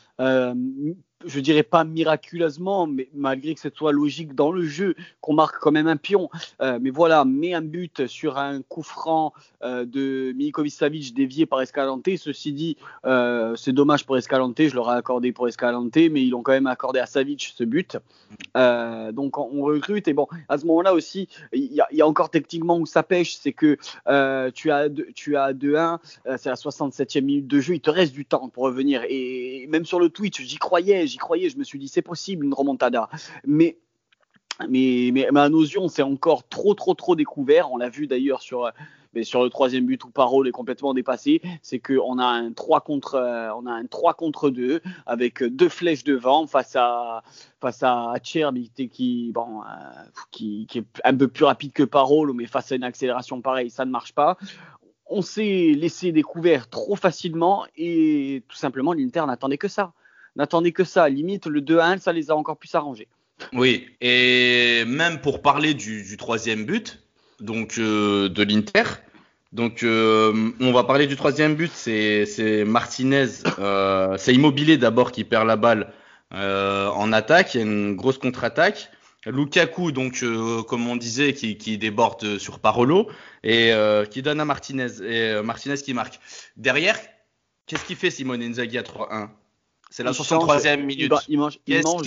je 1.25 1.41
dirais 1.41 1.63
pas 1.63 1.85
miraculeusement, 1.85 2.87
mais 2.87 3.09
malgré 3.15 3.55
que 3.55 3.61
ce 3.61 3.69
soit 3.75 3.93
logique 3.93 4.35
dans 4.35 4.53
le 4.53 4.65
jeu, 4.65 4.95
qu'on 5.21 5.35
marque 5.35 5.59
quand 5.61 5.71
même 5.71 5.87
un 5.87 5.97
pion. 5.97 6.31
Euh, 6.63 6.79
mais 6.81 6.91
voilà, 6.91 7.25
met 7.25 7.53
un 7.53 7.61
but 7.61 8.07
sur 8.07 8.39
un 8.39 8.63
coup 8.63 8.83
franc 8.83 9.33
euh, 9.63 9.85
de 9.85 10.33
Milikovic 10.33 10.73
Savic 10.73 11.15
dévié 11.15 11.47
par 11.47 11.61
Escalante. 11.61 12.09
Ceci 12.17 12.53
dit, 12.53 12.77
euh, 13.05 13.55
c'est 13.57 13.73
dommage 13.73 14.07
pour 14.07 14.17
Escalante, 14.17 14.57
je 14.59 14.75
l'aurais 14.75 14.97
accordé 14.97 15.33
pour 15.33 15.49
Escalante, 15.49 15.97
mais 15.97 16.23
ils 16.23 16.31
l'ont 16.31 16.43
quand 16.43 16.53
même 16.53 16.67
accordé 16.67 17.01
à 17.01 17.07
Savic 17.07 17.53
ce 17.55 17.65
but. 17.65 17.99
donc 18.55 19.39
on 19.39 19.63
recrute 19.63 20.09
et 20.09 20.15
bon, 20.15 20.27
à 20.49 20.59
ce 20.59 20.67
moment-là 20.67 20.95
aussi, 20.95 21.29
il 21.53 21.73
y, 21.73 22.01
a 22.01 22.07
encore 22.07 22.31
techniquement 22.31 22.79
où 22.79 22.87
ça 22.87 23.03
pêche, 23.03 23.37
c'est 23.37 23.53
que 23.53 23.77
tu 24.51 24.71
as 24.71 24.89
tu 25.15 25.37
as 25.37 25.53
2-1, 25.53 25.99
c'est 26.39 26.49
la 26.49 26.55
67e 26.55 27.23
minute 27.23 27.47
de 27.47 27.61
jeu, 27.61 27.75
il 27.75 27.81
te 27.81 27.91
reste 27.91 28.13
du 28.13 28.25
temps 28.25 28.49
pour 28.49 28.65
revenir. 28.65 29.03
Et 29.09 29.67
même 29.71 29.85
sur 29.85 30.01
le 30.01 30.09
Twitch, 30.09 30.41
j'y 30.43 30.57
croyais 30.57 31.10
j'y 31.11 31.19
croyais, 31.19 31.49
je 31.51 31.59
me 31.59 31.65
suis 31.65 31.79
dit 31.79 31.89
c'est 31.89 32.03
possible 32.03 32.45
une 32.47 32.55
remontada. 32.55 33.09
Mais 33.45 33.79
mais, 34.69 35.11
mais, 35.13 35.27
à 35.39 35.49
nos 35.49 35.63
yeux, 35.63 35.81
c'est 35.89 36.03
encore 36.03 36.47
trop, 36.49 36.75
trop, 36.75 36.95
trop 36.95 37.17
découvert. 37.17 37.73
On 37.73 37.79
l'a 37.79 37.89
vu 37.89 38.07
d'ailleurs 38.07 38.43
sur, 38.43 38.71
mais 39.15 39.25
sur 39.25 39.43
le 39.43 39.51
troisième 39.51 39.87
but 39.87 40.05
où 40.05 40.11
Parole 40.11 40.49
est 40.49 40.53
complètement 40.53 40.95
dépassé. 40.95 41.41
C'est 41.63 41.79
qu'on 41.79 42.19
a 42.19 42.27
un 42.27 42.53
3 42.53 42.81
contre, 42.83 43.17
on 43.57 43.67
a 43.67 43.73
un 43.73 43.87
3 43.87 44.15
contre 44.15 44.51
2 44.51 44.81
avec 45.07 45.43
deux 45.43 45.69
flèches 45.69 46.05
devant 46.05 46.47
face 46.47 46.77
à, 46.77 47.23
face 47.61 47.83
à 47.83 48.15
qui, 48.23 49.33
bon, 49.33 49.63
euh, 49.63 49.65
qui, 50.31 50.67
qui, 50.67 50.79
est 50.79 50.87
un 51.05 51.17
peu 51.17 51.29
plus 51.29 51.45
rapide 51.45 51.73
que 51.73 51.83
Parole, 51.83 52.33
mais 52.35 52.47
face 52.47 52.73
à 52.73 52.77
une 52.77 52.85
accélération 52.85 53.41
pareille, 53.41 53.71
ça 53.71 53.85
ne 53.85 53.91
marche 53.91 54.13
pas. 54.13 54.37
On 55.07 55.23
s'est 55.23 55.73
laissé 55.77 56.13
découvert 56.13 56.69
trop 56.69 56.95
facilement 56.95 57.65
et 57.77 58.45
tout 58.47 58.57
simplement 58.57 58.93
l'Inter 58.93 59.25
n'attendait 59.27 59.59
que 59.59 59.67
ça 59.67 59.93
n'attendez 60.37 60.73
que 60.73 60.85
ça. 60.85 61.09
Limite, 61.09 61.47
le 61.47 61.61
2-1, 61.61 61.99
ça 61.99 62.13
les 62.13 62.31
a 62.31 62.37
encore 62.37 62.57
plus 62.57 62.75
arrangés. 62.75 63.09
Oui, 63.53 63.89
et 64.01 64.85
même 64.87 65.21
pour 65.21 65.43
parler 65.43 65.75
du, 65.75 66.17
troisième 66.17 66.65
but, 66.65 67.03
donc 67.41 67.79
euh, 67.79 68.29
de 68.29 68.43
l'Inter. 68.43 68.85
Donc, 69.53 69.83
euh, 69.83 70.53
on 70.61 70.73
va 70.73 70.85
parler 70.85 71.07
du 71.07 71.17
troisième 71.17 71.55
but. 71.55 71.73
C'est 71.75 72.65
Martinez, 72.65 73.27
euh, 73.59 74.17
c'est 74.17 74.35
Immobilier 74.35 74.77
d'abord 74.77 75.11
qui 75.11 75.25
perd 75.25 75.47
la 75.47 75.57
balle 75.57 75.93
en 76.33 77.13
attaque. 77.13 77.55
Il 77.55 77.59
y 77.59 77.61
a 77.61 77.67
une 77.67 77.97
grosse 77.97 78.19
contre-attaque. 78.19 78.91
Lukaku, 79.27 79.93
donc 79.93 80.25
comme 80.69 80.89
on 80.89 80.97
disait, 80.97 81.35
qui, 81.35 81.59
qui, 81.59 81.77
déborde 81.77 82.39
sur 82.39 82.61
Parolo 82.61 83.11
et 83.43 83.73
qui 84.11 84.23
donne 84.23 84.41
à 84.41 84.45
Martinez 84.45 85.03
et 85.03 85.43
Martinez 85.43 85.77
qui 85.77 85.93
marque. 85.95 86.21
Derrière, 86.57 86.97
qu'est-ce 87.67 87.85
qu'il 87.85 87.97
fait 87.97 88.11
Simone 88.11 88.43
Inzaghi 88.43 88.79
à 88.79 88.83
3-1 88.83 89.31
c'est 89.91 90.05
la 90.05 90.13
63e 90.13 90.85
minute. 90.85 91.13
Il, 91.29 91.39
mange, 91.39 91.59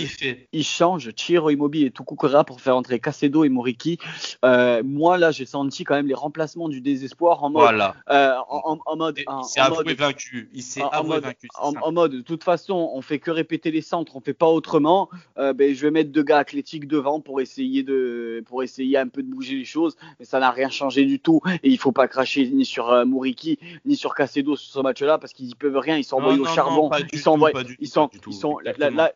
fait? 0.05 0.47
Il 0.53 0.63
change 0.63 1.11
Chiro 1.17 1.49
Immobile 1.49 1.87
et 1.87 1.91
Tukukura 1.91 2.45
pour 2.45 2.61
faire 2.61 2.77
entrer 2.77 2.97
Casedo 2.99 3.43
et 3.43 3.49
Moriki. 3.49 3.99
Euh, 4.45 4.81
moi, 4.85 5.17
là, 5.17 5.31
j'ai 5.31 5.45
senti 5.45 5.83
quand 5.83 5.95
même 5.95 6.07
les 6.07 6.13
remplacements 6.13 6.69
du 6.69 6.79
désespoir 6.79 7.43
en 7.43 7.49
mode. 7.49 7.63
Voilà. 7.63 7.95
Euh, 8.09 8.35
en, 8.47 8.95
mode. 8.95 9.19
Il 9.19 9.43
s'est 9.43 9.59
avoué 9.59 9.95
vaincu. 9.95 10.49
Il 10.53 10.63
s'est 10.63 10.81
avoué 10.93 11.19
vaincu. 11.19 11.49
En, 11.59 11.91
mode, 11.91 12.13
de 12.13 12.21
toute 12.21 12.45
façon, 12.45 12.89
on 12.93 13.01
fait 13.01 13.19
que 13.19 13.31
répéter 13.31 13.69
les 13.69 13.81
centres, 13.81 14.15
on 14.15 14.21
fait 14.21 14.33
pas 14.33 14.47
autrement. 14.47 15.09
Euh, 15.37 15.51
ben, 15.51 15.75
je 15.75 15.81
vais 15.81 15.91
mettre 15.91 16.11
deux 16.11 16.23
gars 16.23 16.37
athlétiques 16.37 16.87
devant 16.87 17.19
pour 17.19 17.41
essayer, 17.41 17.83
de, 17.83 18.41
pour 18.47 18.63
essayer 18.63 18.97
un 18.97 19.09
peu 19.09 19.23
de 19.23 19.27
bouger 19.29 19.55
les 19.55 19.65
choses. 19.65 19.97
Mais 20.19 20.25
ça 20.25 20.39
n'a 20.39 20.51
rien 20.51 20.69
changé 20.69 21.03
du 21.03 21.19
tout. 21.19 21.41
Et 21.63 21.69
il 21.69 21.77
faut 21.77 21.91
pas 21.91 22.07
cracher 22.07 22.47
ni 22.47 22.63
sur 22.63 23.05
Moriki 23.05 23.59
ni 23.83 23.97
sur 23.97 24.15
Casedo 24.15 24.55
sur 24.55 24.73
ce 24.73 24.79
match-là 24.79 25.17
parce 25.17 25.33
qu'ils 25.33 25.57
peuvent 25.57 25.77
rien. 25.77 25.97
Ils 25.97 26.05
sont 26.05 26.15
envoyés 26.15 26.39
au 26.39 26.45
charbon. 26.45 26.89
ils 27.11 27.19
sont 27.19 27.31
envoyés 27.31 27.72
ils 27.79 27.87
sont, 27.87 28.09
ils 28.27 28.33
sont 28.33 28.59
là, 28.59 29.11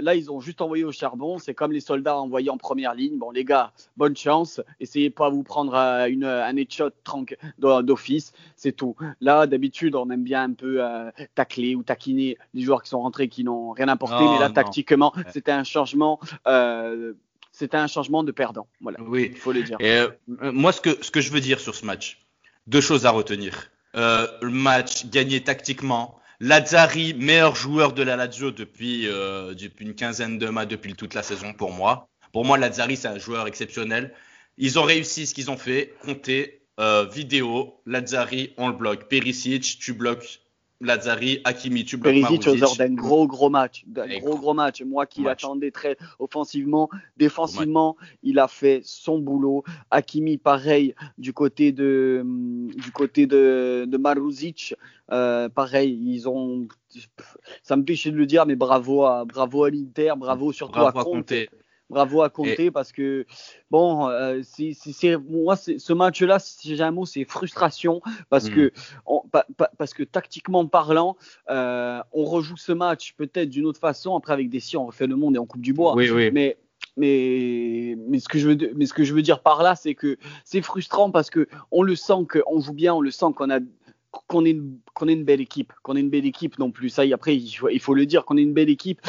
là, 0.00 0.14
ils 0.14 0.30
ont 0.30 0.40
juste 0.40 0.60
envoyé 0.60 0.84
au 0.84 0.92
charbon. 0.92 1.38
C'est 1.38 1.54
comme 1.54 1.72
les 1.72 1.80
soldats 1.80 2.16
envoyés 2.16 2.50
en 2.50 2.56
première 2.56 2.94
ligne. 2.94 3.18
Bon, 3.18 3.30
les 3.30 3.44
gars, 3.44 3.72
bonne 3.96 4.16
chance. 4.16 4.60
Essayez 4.78 5.10
pas 5.10 5.30
de 5.30 5.34
vous 5.34 5.42
prendre 5.42 5.74
euh, 5.74 6.06
une, 6.06 6.24
un 6.24 6.56
headshot 6.56 6.90
d'office. 7.58 8.32
C'est 8.56 8.72
tout. 8.72 8.96
Là, 9.20 9.46
d'habitude, 9.46 9.94
on 9.94 10.08
aime 10.10 10.24
bien 10.24 10.44
un 10.44 10.52
peu 10.52 10.82
euh, 10.82 11.10
tacler 11.34 11.74
ou 11.74 11.82
taquiner 11.82 12.38
les 12.54 12.62
joueurs 12.62 12.82
qui 12.82 12.90
sont 12.90 13.00
rentrés 13.00 13.28
qui 13.28 13.44
n'ont 13.44 13.72
rien 13.72 13.88
apporté. 13.88 14.24
mais 14.24 14.38
là, 14.38 14.50
tactiquement, 14.50 15.12
c'était 15.32 15.52
un 15.52 15.64
changement. 15.64 16.20
Euh, 16.46 17.12
c'était 17.52 17.76
un 17.76 17.88
changement 17.88 18.22
de 18.22 18.32
perdant. 18.32 18.68
Voilà. 18.80 18.98
Oui. 19.02 19.30
Il 19.32 19.36
faut 19.36 19.52
le 19.52 19.62
dire. 19.62 19.76
Et, 19.80 20.04
moi, 20.26 20.72
ce 20.72 20.80
que, 20.80 21.02
ce 21.02 21.10
que 21.10 21.20
je 21.20 21.30
veux 21.32 21.40
dire 21.40 21.60
sur 21.60 21.74
ce 21.74 21.84
match, 21.84 22.20
deux 22.66 22.80
choses 22.80 23.06
à 23.06 23.10
retenir. 23.10 23.70
le 23.94 24.50
match 24.50 25.06
gagné 25.06 25.42
tactiquement, 25.42 26.19
Lazzari, 26.42 27.12
meilleur 27.12 27.54
joueur 27.54 27.92
de 27.92 28.02
la 28.02 28.16
Lazio 28.16 28.50
depuis, 28.50 29.06
euh, 29.06 29.52
depuis 29.54 29.84
une 29.84 29.94
quinzaine 29.94 30.38
de 30.38 30.48
matchs, 30.48 30.68
depuis 30.68 30.94
toute 30.94 31.12
la 31.12 31.22
saison 31.22 31.52
pour 31.52 31.70
moi. 31.70 32.08
Pour 32.32 32.46
moi, 32.46 32.56
Lazzari, 32.56 32.96
c'est 32.96 33.08
un 33.08 33.18
joueur 33.18 33.46
exceptionnel. 33.46 34.14
Ils 34.56 34.78
ont 34.78 34.84
réussi 34.84 35.26
ce 35.26 35.34
qu'ils 35.34 35.50
ont 35.50 35.58
fait. 35.58 35.94
Comptez, 36.02 36.62
euh, 36.78 37.04
vidéo, 37.04 37.82
Lazzari, 37.84 38.54
on 38.56 38.68
le 38.68 38.74
bloque. 38.74 39.08
Perisic, 39.08 39.78
tu 39.78 39.92
bloques 39.92 40.40
Lazzari, 40.80 41.40
Hakimi, 41.44 41.84
tu 41.84 41.98
bloques 41.98 42.14
Perisic 42.14 42.78
d'un 42.78 42.94
gros 42.94 43.26
gros 43.26 43.50
match, 43.50 43.84
d'un 43.86 44.18
gros 44.18 44.38
gros 44.38 44.54
match. 44.54 44.82
Moi 44.82 45.04
qui 45.06 45.22
l'attendais 45.22 45.70
très 45.70 45.96
offensivement, 46.18 46.88
défensivement, 47.18 47.96
il 48.22 48.38
a 48.38 48.48
fait 48.48 48.80
son 48.84 49.18
boulot. 49.18 49.62
Hakimi 49.90 50.38
pareil 50.38 50.94
du 51.18 51.34
côté 51.34 51.72
de 51.72 52.24
du 52.24 52.92
côté 52.92 53.26
de, 53.26 53.84
de 53.86 53.96
Maruzic, 53.98 54.74
euh, 55.12 55.48
pareil, 55.50 55.98
ils 56.02 56.28
ont 56.28 56.66
ça 57.62 57.76
me 57.76 57.84
péché 57.84 58.10
de 58.10 58.16
le 58.16 58.26
dire 58.26 58.46
mais 58.46 58.56
bravo 58.56 59.04
à 59.04 59.24
bravo 59.26 59.64
à 59.64 59.70
l'Inter, 59.70 60.14
bravo 60.16 60.52
surtout 60.52 60.80
à 60.80 60.92
Conte 60.92 61.32
bravo 61.90 62.22
à 62.22 62.30
compter 62.30 62.70
parce 62.70 62.92
que 62.92 63.26
bon, 63.70 64.08
euh, 64.08 64.40
c'est 64.42 65.16
moi 65.28 65.56
ce 65.56 65.92
match-là, 65.92 66.38
si 66.38 66.76
j'ai 66.76 66.82
un 66.82 66.92
mot, 66.92 67.04
c'est 67.04 67.24
frustration 67.24 68.00
parce 68.30 68.48
hmm. 68.48 68.54
que 68.54 68.72
parce 69.76 69.92
que 69.92 70.04
tactiquement 70.04 70.66
parlant, 70.66 71.16
euh, 71.50 72.00
on 72.12 72.24
rejoue 72.24 72.56
ce 72.56 72.72
match 72.72 73.14
peut-être 73.14 73.50
d'une 73.50 73.66
autre 73.66 73.80
façon. 73.80 74.16
Après 74.16 74.32
avec 74.32 74.48
des 74.48 74.60
si 74.60 74.76
on 74.76 74.86
refait 74.86 75.06
le 75.06 75.16
monde 75.16 75.36
et 75.36 75.38
on 75.38 75.46
coupe 75.46 75.60
du 75.60 75.74
bois. 75.74 75.94
Oui, 75.94 76.10
oui. 76.10 76.30
Mais 76.32 76.56
mais, 76.96 77.96
mais, 78.08 78.18
ce 78.18 78.28
que 78.28 78.38
je 78.38 78.48
veux, 78.48 78.58
mais 78.74 78.86
ce 78.86 78.94
que 78.94 79.04
je 79.04 79.14
veux 79.14 79.22
dire 79.22 79.42
par 79.42 79.62
là, 79.62 79.74
c'est 79.76 79.94
que 79.94 80.16
c'est 80.44 80.62
frustrant 80.62 81.10
parce 81.10 81.30
que 81.30 81.46
on 81.70 81.82
le 81.82 81.94
sent 81.94 82.26
qu'on 82.28 82.60
joue 82.60 82.72
bien, 82.72 82.94
on 82.94 83.00
le 83.00 83.10
sent 83.10 83.26
qu'on 83.36 83.50
a 83.50 83.60
qu'on 84.26 84.44
est, 84.44 84.58
qu'on 84.94 85.08
est 85.08 85.12
une 85.12 85.24
belle 85.24 85.40
équipe, 85.40 85.72
qu'on 85.82 85.96
est 85.96 86.00
une 86.00 86.10
belle 86.10 86.26
équipe 86.26 86.58
non 86.58 86.70
plus. 86.70 86.88
Ça, 86.88 87.02
après, 87.12 87.36
il 87.36 87.52
faut, 87.52 87.68
il 87.68 87.80
faut 87.80 87.94
le 87.94 88.06
dire 88.06 88.24
qu'on 88.24 88.36
est 88.36 88.42
une 88.42 88.52
belle 88.52 88.70
équipe, 88.70 89.00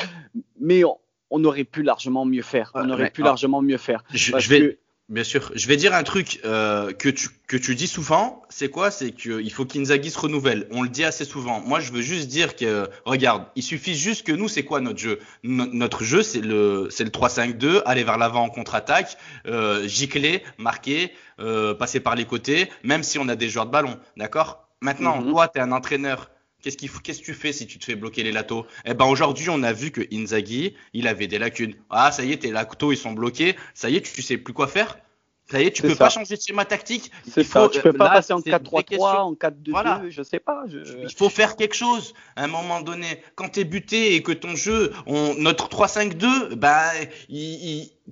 mais 0.60 0.84
on, 0.84 0.98
on 1.32 1.44
aurait 1.46 1.64
pu 1.64 1.82
largement 1.82 2.26
mieux 2.26 2.44
faire. 2.44 2.72
On 2.76 2.90
aurait 2.90 3.10
pu 3.10 3.24
largement 3.24 3.62
mieux 3.62 3.78
faire. 3.78 4.04
Je, 4.14 4.36
vais, 4.50 4.78
bien 5.10 5.24
sûr, 5.24 5.52
je 5.56 5.68
vais 5.68 5.78
dire 5.78 5.96
un 5.96 6.04
truc 6.04 6.42
euh, 6.46 6.92
que 6.92 7.10
tu 7.10 7.30
que 7.48 7.58
tu 7.58 7.74
dis 7.74 7.88
souvent. 7.88 8.44
C'est 8.50 8.70
quoi? 8.70 8.92
C'est 8.92 9.12
qu'il 9.12 9.52
faut 9.52 9.66
qu'Inzaghi 9.66 10.12
se 10.12 10.20
renouvelle. 10.20 10.68
On 10.72 10.84
le 10.84 10.90
dit 10.90 11.06
assez 11.06 11.26
souvent. 11.26 11.62
Moi, 11.62 11.80
je 11.80 11.92
veux 11.94 12.02
juste 12.02 12.28
dire 12.28 12.56
que 12.56 12.90
regarde, 13.06 13.46
il 13.56 13.64
suffit 13.64 13.96
juste 13.96 14.28
que 14.28 14.34
nous, 14.34 14.50
c'est 14.50 14.64
quoi 14.64 14.82
notre 14.82 15.00
jeu? 15.00 15.20
Notre 15.44 16.04
jeu, 16.04 16.22
c'est 16.22 16.42
le 16.42 16.90
c'est 16.92 17.06
le 17.06 17.10
3-5-2, 17.10 17.82
aller 17.86 18.04
vers 18.04 18.18
l'avant 18.18 18.44
en 18.44 18.50
contre-attaque, 18.50 19.18
euh, 19.48 19.88
gicler, 19.88 20.44
marquer, 20.58 21.14
euh, 21.40 21.74
passer 21.74 22.02
par 22.02 22.16
les 22.16 22.26
côtés, 22.26 22.70
même 22.84 23.04
si 23.04 23.20
on 23.20 23.28
a 23.30 23.36
des 23.36 23.48
joueurs 23.48 23.66
de 23.66 23.72
ballon, 23.72 23.98
d'accord? 24.18 24.68
Maintenant, 24.82 25.22
mm-hmm. 25.22 25.30
toi, 25.30 25.48
tu 25.48 25.60
es 25.60 25.62
un 25.62 25.72
entraîneur 25.72 26.30
Qu'est-ce, 26.62 26.78
qu'il 26.78 26.90
que 26.92 27.12
tu 27.12 27.34
fais 27.34 27.54
si 27.54 27.66
tu 27.66 27.80
te 27.80 27.86
fais 27.86 27.96
bloquer 27.96 28.24
les 28.24 28.32
latos? 28.32 28.66
Eh 28.86 28.94
ben 28.94 29.06
aujourd'hui, 29.06 29.50
on 29.50 29.64
a 29.64 29.74
vu 29.74 29.92
que 29.92 30.02
Inzaghi, 30.14 30.76
il 30.94 31.08
avait 31.08 31.28
des 31.28 31.40
lacunes. 31.40 31.76
Ah, 31.90 32.12
ça 32.12 32.24
y 32.24 32.32
est, 32.32 32.38
tes 32.38 32.52
latos, 32.52 32.94
ils 32.94 32.98
sont 32.98 33.14
bloqués. 33.14 33.56
Ça 33.74 33.90
y 33.90 33.96
est, 33.96 34.02
tu 34.02 34.22
sais 34.22 34.38
plus 34.38 34.54
quoi 34.54 34.68
faire? 34.68 34.98
Ça 35.52 35.62
y 35.62 35.66
est, 35.66 35.72
tu 35.72 35.82
peux 35.82 35.96
pas 35.96 36.10
changer 36.10 36.38
de 36.38 36.42
schéma 36.42 36.64
tactique. 36.64 37.12
C'est 37.30 37.44
ça. 37.44 37.68
Tu 37.70 37.82
peux 37.82 37.92
pas 37.92 38.10
passer 38.10 38.32
en 38.32 38.40
4-3-3, 38.40 39.18
en 39.18 39.34
4-2-2, 39.34 39.72
voilà. 39.72 40.02
je 40.08 40.24
sais 40.24 40.40
pas. 40.40 40.64
Il 40.68 41.14
faut 41.14 41.30
faire 41.30 41.58
quelque 41.58 41.76
chose. 41.76 42.14
À 42.38 42.46
un 42.46 42.48
moment 42.48 42.80
donné, 42.80 43.22
quand 43.36 43.50
tu 43.50 43.60
es 43.60 43.64
buté 43.66 44.16
et 44.16 44.24
que 44.24 44.32
ton 44.32 44.56
jeu, 44.56 44.94
on, 45.08 45.36
notre 45.36 45.68
3-5-2, 45.68 46.56
bah, 46.56 46.92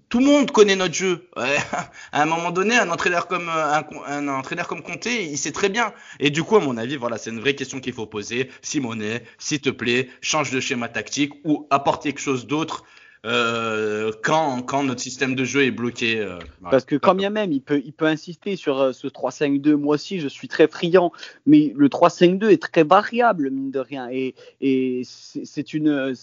tout 0.10 0.20
le 0.20 0.26
monde 0.26 0.52
connaît 0.52 0.76
notre 0.76 0.94
jeu. 0.94 1.30
à 1.38 2.22
un 2.22 2.26
moment 2.26 2.52
donné, 2.52 2.76
un 2.78 2.90
entraîneur 2.90 3.28
comme 3.28 3.48
un, 3.48 3.86
un, 4.06 4.28
entraîneur 4.28 4.68
comme 4.68 4.82
Comté, 4.82 5.24
il 5.24 5.38
sait 5.38 5.54
très 5.54 5.70
bien. 5.70 5.94
Et 6.20 6.32
du 6.32 6.44
coup, 6.44 6.58
à 6.58 6.60
mon 6.60 6.76
avis, 6.76 6.98
voilà, 6.98 7.18
c'est 7.18 7.30
une 7.30 7.40
vraie 7.40 7.56
question 7.56 7.80
qu'il 7.80 7.94
faut 7.94 8.06
poser. 8.06 8.50
Simonet, 8.62 9.24
s'il 9.38 9.62
te 9.62 9.70
plaît, 9.70 10.10
change 10.20 10.52
de 10.52 10.60
schéma 10.60 10.90
tactique 10.90 11.34
ou 11.46 11.68
apporte 11.70 12.04
quelque 12.04 12.20
chose 12.20 12.48
d'autre 12.48 12.84
euh, 13.26 14.12
quand, 14.24 14.62
quand 14.62 14.84
notre 14.84 15.02
système 15.02 15.36
de 15.36 15.44
jeu 15.44 15.66
est 15.66 15.72
bloqué. 15.72 16.20
Euh, 16.20 16.40
Parce 16.70 16.86
que 16.86 16.96
quand 16.96 17.16
bien 17.16 17.30
même, 17.30 17.52
il 17.52 17.62
peut, 17.62 17.82
insister 18.02 18.56
sur 18.56 18.80
euh, 18.80 18.94
ce 18.94 19.08
3-5-2. 19.08 19.74
Moi 19.74 19.96
aussi, 19.96 20.20
je 20.20 20.28
suis 20.28 20.48
très 20.48 20.68
friand, 20.68 21.12
mais 21.46 21.74
le 21.76 21.90
3-5-2 21.90 22.50
est 22.50 22.62
très 22.62 22.84
variable, 22.84 23.50
mine 23.50 23.72
de 23.72 23.80
rien. 23.80 24.10
Et, 24.10 24.36
et 24.62 25.02
c'est 25.04 25.74
une. 25.74 26.16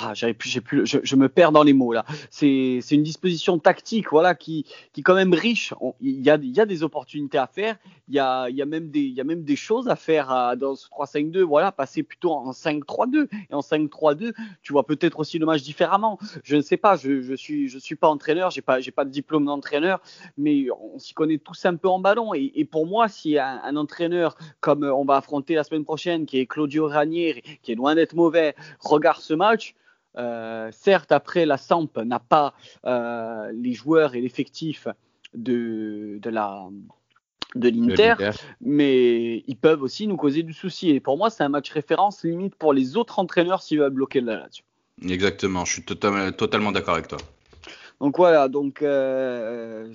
Ah, 0.00 0.14
je, 0.14 1.16
me 1.16 1.28
perds 1.28 1.50
dans 1.50 1.64
les 1.64 1.72
mots 1.72 1.92
là. 1.92 2.04
C'est 2.30 2.80
une 2.90 3.02
disposition 3.02 3.58
tactique, 3.58 4.10
voilà, 4.10 4.36
qui, 4.36 4.64
qui 4.92 5.00
est 5.00 5.02
quand 5.02 5.14
même 5.14 5.34
riche. 5.34 5.74
Il 6.00 6.22
y 6.22 6.30
a, 6.30 6.38
y 6.40 6.60
a, 6.60 6.66
des 6.66 6.84
opportunités 6.84 7.38
à 7.38 7.48
faire. 7.48 7.76
Il 8.08 8.14
y 8.14 8.20
a, 8.20 8.48
y 8.48 8.62
a, 8.62 8.66
même 8.66 8.90
des, 8.90 9.00
y 9.00 9.20
a 9.20 9.24
même 9.24 9.42
des 9.42 9.56
choses 9.56 9.88
à 9.88 9.96
faire 9.96 10.56
dans 10.56 10.76
ce 10.76 10.88
3-5-2. 10.88 11.40
Voilà, 11.40 11.72
passer 11.72 12.04
plutôt 12.04 12.32
en 12.32 12.52
5-3-2 12.52 13.28
et 13.50 13.54
en 13.54 13.60
5-3-2, 13.60 14.34
tu 14.62 14.72
vois 14.72 14.86
peut-être 14.86 15.18
aussi 15.18 15.38
le 15.38 15.46
match 15.46 15.62
différemment. 15.62 16.18
Je 16.44 16.54
ne 16.54 16.62
sais 16.62 16.76
pas. 16.76 16.96
Je, 16.96 17.20
je 17.20 17.34
suis, 17.34 17.68
je 17.68 17.78
suis 17.78 17.96
pas 17.96 18.08
entraîneur. 18.08 18.50
J'ai 18.52 18.62
pas, 18.62 18.78
pas 18.94 19.04
de 19.04 19.10
diplôme 19.10 19.46
d'entraîneur, 19.46 20.00
mais 20.36 20.66
on 20.70 20.98
s'y 21.00 21.12
connaît 21.12 21.38
tous 21.38 21.66
un 21.66 21.74
peu 21.74 21.88
en 21.88 21.98
ballon. 21.98 22.34
Et, 22.34 22.64
pour 22.70 22.86
moi, 22.86 23.08
si 23.08 23.36
un, 23.36 23.60
un, 23.64 23.76
entraîneur 23.76 24.36
comme 24.60 24.84
on 24.84 25.04
va 25.04 25.16
affronter 25.16 25.54
la 25.54 25.64
semaine 25.64 25.84
prochaine, 25.84 26.24
qui 26.24 26.38
est 26.38 26.46
Claudio 26.46 26.86
Ranieri, 26.86 27.42
qui 27.62 27.72
est 27.72 27.74
loin 27.74 27.96
d'être 27.96 28.14
mauvais, 28.14 28.54
regarde 28.80 29.20
ce 29.20 29.34
match 29.34 29.74
euh, 30.16 30.70
certes, 30.72 31.12
après, 31.12 31.46
la 31.46 31.56
Samp 31.56 31.90
n'a 32.04 32.18
pas 32.18 32.54
euh, 32.86 33.50
les 33.54 33.72
joueurs 33.72 34.14
et 34.14 34.20
l'effectif 34.20 34.88
de, 35.34 36.18
de 36.20 36.30
la 36.30 36.68
de 37.54 37.68
l'Inter, 37.70 38.14
mais 38.60 39.42
ils 39.46 39.56
peuvent 39.56 39.82
aussi 39.82 40.06
nous 40.06 40.16
causer 40.16 40.42
du 40.42 40.52
souci. 40.52 40.90
Et 40.90 41.00
pour 41.00 41.16
moi, 41.16 41.30
c'est 41.30 41.42
un 41.42 41.48
match 41.48 41.70
référence 41.70 42.22
limite 42.24 42.54
pour 42.54 42.74
les 42.74 42.96
autres 42.96 43.18
entraîneurs 43.18 43.62
s'ils 43.62 43.78
veulent 43.78 43.90
bloquer 43.90 44.20
là-dessus. 44.20 44.64
Exactement, 45.02 45.64
je 45.64 45.72
suis 45.74 45.82
totalement, 45.82 46.30
totalement 46.32 46.72
d'accord 46.72 46.94
avec 46.94 47.08
toi. 47.08 47.18
Donc 48.00 48.16
voilà, 48.16 48.46
donc 48.46 48.82
euh, 48.82 49.92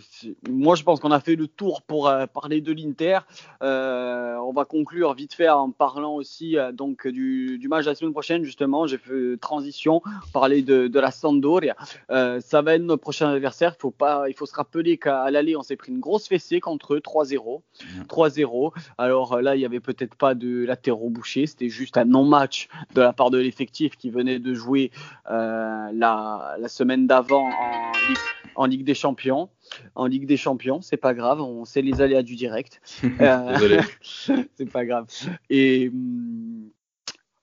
moi 0.50 0.76
je 0.76 0.84
pense 0.84 1.00
qu'on 1.00 1.12
a 1.12 1.22
fait 1.22 1.38
le 1.38 1.48
tour 1.48 1.84
pour 1.84 2.10
euh, 2.10 2.26
parler 2.28 2.60
de 2.60 2.74
l'Inter. 2.74 3.20
Euh, 3.62 4.36
on 4.44 4.52
va 4.52 4.66
conclure 4.66 5.14
vite 5.14 5.34
fait 5.34 5.48
en 5.48 5.72
parlant 5.72 6.16
aussi 6.16 6.58
euh, 6.58 6.74
donc 6.74 7.08
du, 7.08 7.58
du, 7.58 7.68
match 7.70 7.86
de 7.86 7.92
la 7.92 7.96
semaine 7.96 8.12
prochaine 8.12 8.44
justement. 8.44 8.88
J'ai 8.88 8.98
fait 8.98 9.38
transition, 9.40 10.02
parler 10.34 10.64
de, 10.64 10.88
de 10.88 11.00
la 11.00 11.12
Sampdoria. 11.12 11.78
Euh, 12.12 12.42
ça 12.42 12.62
va 12.62 12.76
être 12.76 12.82
notre 12.82 13.02
prochain 13.02 13.30
adversaire. 13.30 13.74
Il 13.78 13.82
faut 13.82 13.92
pas, 13.92 14.28
il 14.28 14.36
faut 14.36 14.48
se 14.48 14.56
rappeler 14.56 14.98
qu'à 14.98 15.32
l'aller 15.32 15.56
on 15.56 15.64
s'est 15.64 15.78
pris 15.78 15.94
une 15.94 16.02
grosse 16.02 16.28
fessée 16.28 16.60
contre 16.60 16.96
eux, 16.96 17.00
3-0, 17.00 17.62
3-0. 18.10 18.74
Alors 18.98 19.42
là 19.42 19.56
il 19.56 19.62
y 19.62 19.66
avait 19.66 19.80
peut-être 19.80 20.16
pas 20.16 20.36
de 20.36 20.66
latéraux 20.66 21.10
bouchés, 21.10 21.48
c'était 21.48 21.70
juste 21.70 21.96
un 21.96 22.06
non-match 22.06 22.68
de 22.96 23.02
la 23.02 23.14
part 23.14 23.30
de 23.30 23.38
l'effectif 23.38 23.96
qui 23.96 24.10
venait 24.10 24.40
de 24.40 24.54
jouer 24.54 24.92
la, 25.30 26.58
la 26.60 26.68
semaine 26.68 27.08
d'avant 27.08 27.50
en 27.50 27.93
en 28.56 28.66
Ligue 28.66 28.84
des 28.84 28.96
Champions. 28.96 29.50
En 29.96 30.06
Ligue 30.06 30.26
des 30.26 30.38
Champions, 30.38 30.82
c'est 30.82 30.98
pas 30.98 31.14
grave, 31.14 31.42
on 31.42 31.66
sait 31.66 31.82
les 31.82 32.02
aléas 32.02 32.24
du 32.24 32.36
direct. 32.36 32.82
euh, 33.22 33.82
c'est 34.56 34.72
pas 34.72 34.86
grave. 34.86 35.08
Et, 35.50 35.92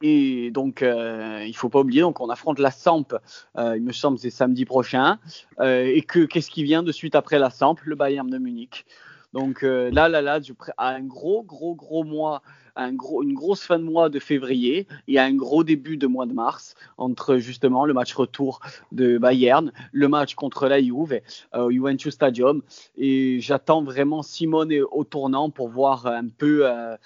et 0.03 0.51
donc, 0.51 0.83
euh, 0.83 1.45
il 1.47 1.55
faut 1.55 1.69
pas 1.69 1.81
oublier, 1.81 2.01
donc 2.01 2.21
on 2.21 2.31
affronte 2.31 2.59
la 2.59 2.71
Samp, 2.71 3.15
euh, 3.59 3.77
il 3.77 3.83
me 3.83 3.93
semble 3.93 4.19
c'est 4.19 4.31
samedi 4.31 4.65
prochain. 4.65 5.19
Euh, 5.61 5.85
et 5.85 6.03
que 6.03 6.25
qu'est-ce 6.25 6.51
qui 6.51 6.63
vient 6.63 6.83
de 6.83 6.93
suite 6.93 7.15
après 7.15 7.39
la 7.39 7.51
Samp? 7.51 7.77
Le 7.85 7.97
Bayern 7.97 8.29
de 8.29 8.39
Munich. 8.39 8.87
Donc 9.33 9.63
euh, 9.63 9.91
là, 9.91 10.09
là, 10.09 10.23
là, 10.23 10.41
à 10.77 10.89
un 10.89 11.03
gros, 11.03 11.43
gros, 11.43 11.75
gros 11.75 12.05
mois 12.05 12.43
un 12.77 12.93
gros, 12.93 13.23
une 13.23 13.35
grosse 13.35 13.63
fin 13.63 13.79
de 13.79 13.85
mois 13.85 14.09
de 14.09 14.19
février 14.19 14.87
et 15.09 15.19
un 15.19 15.35
gros 15.35 15.65
début 15.65 15.97
de 15.97 16.07
mois 16.07 16.27
de 16.27 16.33
mars 16.33 16.75
entre 16.99 17.37
justement 17.37 17.85
le 17.85 17.93
match 17.93 18.15
retour 18.15 18.61
de 18.93 19.19
Bayern, 19.19 19.73
le 19.93 20.09
match 20.09 20.35
contre 20.35 20.69
la 20.69 20.81
Juve 20.81 21.21
euh, 21.55 21.65
au 21.65 21.71
Juventus 21.71 22.15
Stadium. 22.15 22.63
Et 22.97 23.41
j'attends 23.41 23.83
vraiment 23.83 24.23
Simone 24.23 24.73
au 24.91 25.05
tournant 25.05 25.51
pour 25.51 25.69
voir 25.69 26.07
un 26.07 26.29
peu 26.29 26.63
euh, 26.65 26.97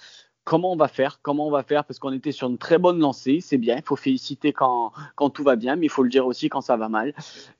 comment 0.45 0.71
on 0.71 0.75
va 0.75 0.87
faire, 0.87 1.19
comment 1.23 1.47
on 1.47 1.51
va 1.51 1.63
faire, 1.63 1.83
parce 1.83 1.99
qu'on 1.99 2.13
était 2.13 2.31
sur 2.31 2.47
une 2.47 2.59
très 2.59 2.77
bonne 2.77 2.99
lancée, 2.99 3.39
c'est 3.41 3.57
bien, 3.57 3.75
il 3.77 3.81
faut 3.81 3.95
féliciter 3.95 4.53
quand, 4.53 4.93
tout 5.33 5.43
va 5.43 5.55
bien, 5.55 5.75
mais 5.75 5.87
il 5.87 5.89
faut 5.89 6.03
le 6.03 6.09
dire 6.09 6.27
aussi 6.27 6.49
quand 6.49 6.61
ça 6.61 6.77
va 6.77 6.87
mal. 6.87 7.13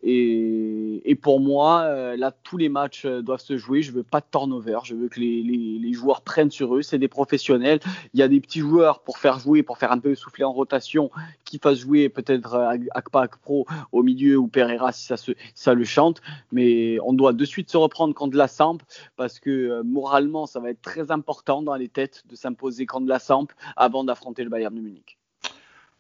Et, 0.04 1.18
pour 1.22 1.40
moi, 1.40 1.82
euh, 1.86 2.16
là, 2.16 2.32
tous 2.44 2.58
les 2.58 2.70
matchs 2.70 3.06
euh, 3.06 3.22
doivent 3.22 3.42
se 3.42 3.58
jouer, 3.58 3.82
je 3.82 3.92
veux 3.92 4.04
pas 4.04 4.20
de 4.20 4.26
turnover, 4.32 4.80
je 4.84 4.94
veux 4.94 5.08
que 5.08 5.20
les, 5.20 5.94
joueurs 5.94 6.22
prennent 6.22 6.52
sur 6.52 6.76
eux, 6.76 6.82
c'est 6.84 7.00
des 7.00 7.08
professionnels, 7.08 7.80
il 8.14 8.20
y 8.20 8.24
a 8.24 8.28
des 8.28 8.40
petits 8.40 8.60
joueurs 8.60 9.00
pour 9.00 9.18
faire 9.18 9.40
jouer, 9.40 9.64
pour 9.64 9.80
faire 9.80 9.92
un 9.92 9.98
peu 9.98 10.14
souffler 10.14 10.44
en 10.44 10.52
rotation, 10.52 11.10
qui 11.46 11.58
fassent 11.58 11.80
jouer 11.80 12.10
peut-être 12.10 12.54
euh, 12.54 12.78
Akpa 12.92 13.28
Pro 13.42 13.66
au 13.92 14.04
milieu 14.04 14.38
ou 14.38 14.48
Pereira 14.48 14.92
si 14.92 15.06
ça, 15.06 15.16
ça 15.56 15.74
le 15.74 15.86
chante, 15.86 16.22
mais 16.52 17.00
on 17.04 17.14
doit 17.14 17.34
de 17.34 17.46
suite 17.46 17.72
se 17.72 17.78
reprendre 17.78 18.14
contre 18.14 18.38
la 18.38 18.48
Samp, 18.48 18.84
parce 19.16 19.40
que 19.40 19.82
moralement, 19.82 20.46
ça 20.46 20.60
va 20.60 20.70
être 20.70 20.82
très 20.82 21.10
important 21.10 21.64
dans 21.64 21.76
les 21.76 21.88
têtes 21.88 22.24
de 22.30 22.36
s'imposer 22.36 22.75
camps 22.84 23.02
de 23.02 23.08
la 23.08 23.20
Samp 23.20 23.48
avant 23.78 24.04
d'affronter 24.04 24.44
le 24.44 24.50
Bayern 24.50 24.76
de 24.76 24.82
Munich. 24.82 25.18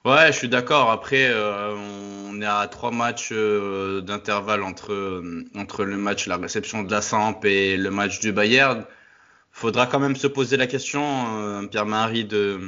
Ouais, 0.03 0.27
je 0.27 0.37
suis 0.37 0.49
d'accord. 0.49 0.91
Après, 0.91 1.29
euh, 1.29 1.73
on 2.29 2.39
est 2.39 2.45
à 2.45 2.67
trois 2.67 2.91
matchs 2.91 3.29
euh, 3.31 4.01
d'intervalle 4.01 4.61
entre, 4.61 4.93
euh, 4.93 5.45
entre 5.55 5.83
le 5.83 5.97
match, 5.97 6.27
la 6.27 6.37
réception 6.37 6.83
de 6.83 6.91
la 6.91 7.01
Samp 7.01 7.39
et 7.43 7.75
le 7.75 7.89
match 7.89 8.19
du 8.19 8.31
Bayern. 8.31 8.85
Faudra 9.51 9.87
quand 9.87 9.99
même 9.99 10.17
se 10.17 10.27
poser 10.27 10.57
la 10.57 10.67
question, 10.67 11.01
euh, 11.39 11.65
Pierre-Marie, 11.65 12.25
de, 12.25 12.59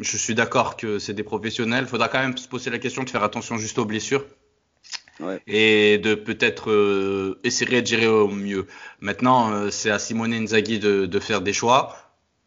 je 0.00 0.16
suis 0.16 0.34
d'accord 0.34 0.76
que 0.76 0.98
c'est 1.00 1.12
des 1.12 1.24
professionnels. 1.24 1.86
Faudra 1.86 2.08
quand 2.08 2.20
même 2.20 2.38
se 2.38 2.48
poser 2.48 2.70
la 2.70 2.78
question 2.78 3.02
de 3.02 3.10
faire 3.10 3.24
attention 3.24 3.58
juste 3.58 3.78
aux 3.78 3.84
blessures. 3.84 4.24
Ouais. 5.18 5.42
Et 5.46 5.98
de 5.98 6.14
peut-être 6.14 6.70
euh, 6.70 7.40
essayer 7.42 7.82
de 7.82 7.86
gérer 7.86 8.06
au 8.06 8.28
mieux. 8.28 8.66
Maintenant, 9.00 9.50
euh, 9.50 9.70
c'est 9.70 9.90
à 9.90 9.98
Simone 9.98 10.32
Inzaghi 10.32 10.78
de, 10.78 11.06
de 11.06 11.18
faire 11.18 11.40
des 11.40 11.52
choix 11.52 11.96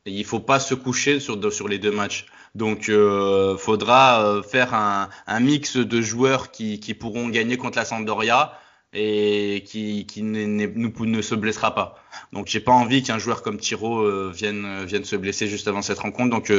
il 0.09 0.25
faut 0.25 0.39
pas 0.39 0.59
se 0.59 0.73
coucher 0.73 1.19
sur, 1.19 1.51
sur 1.51 1.67
les 1.67 1.79
deux 1.79 1.91
matchs. 1.91 2.25
Donc, 2.55 2.89
euh, 2.89 3.57
faudra 3.57 4.23
euh, 4.23 4.43
faire 4.43 4.73
un, 4.73 5.09
un, 5.27 5.39
mix 5.39 5.77
de 5.77 6.01
joueurs 6.01 6.51
qui, 6.51 6.79
qui, 6.79 6.93
pourront 6.93 7.29
gagner 7.29 7.57
contre 7.57 7.77
la 7.77 7.85
Sampdoria 7.85 8.53
et 8.91 9.63
qui, 9.67 10.07
qui 10.07 10.23
ne, 10.23 10.45
ne, 10.45 11.21
se 11.21 11.35
blessera 11.35 11.75
pas. 11.75 11.95
Donc, 12.33 12.47
j'ai 12.47 12.59
pas 12.59 12.71
envie 12.71 13.03
qu'un 13.03 13.19
joueur 13.19 13.43
comme 13.43 13.57
Tiro 13.57 13.99
euh, 13.99 14.31
vienne, 14.33 14.83
vienne 14.85 15.05
se 15.05 15.15
blesser 15.15 15.47
juste 15.47 15.67
avant 15.67 15.83
cette 15.83 15.99
rencontre. 15.99 16.31
Donc, 16.31 16.51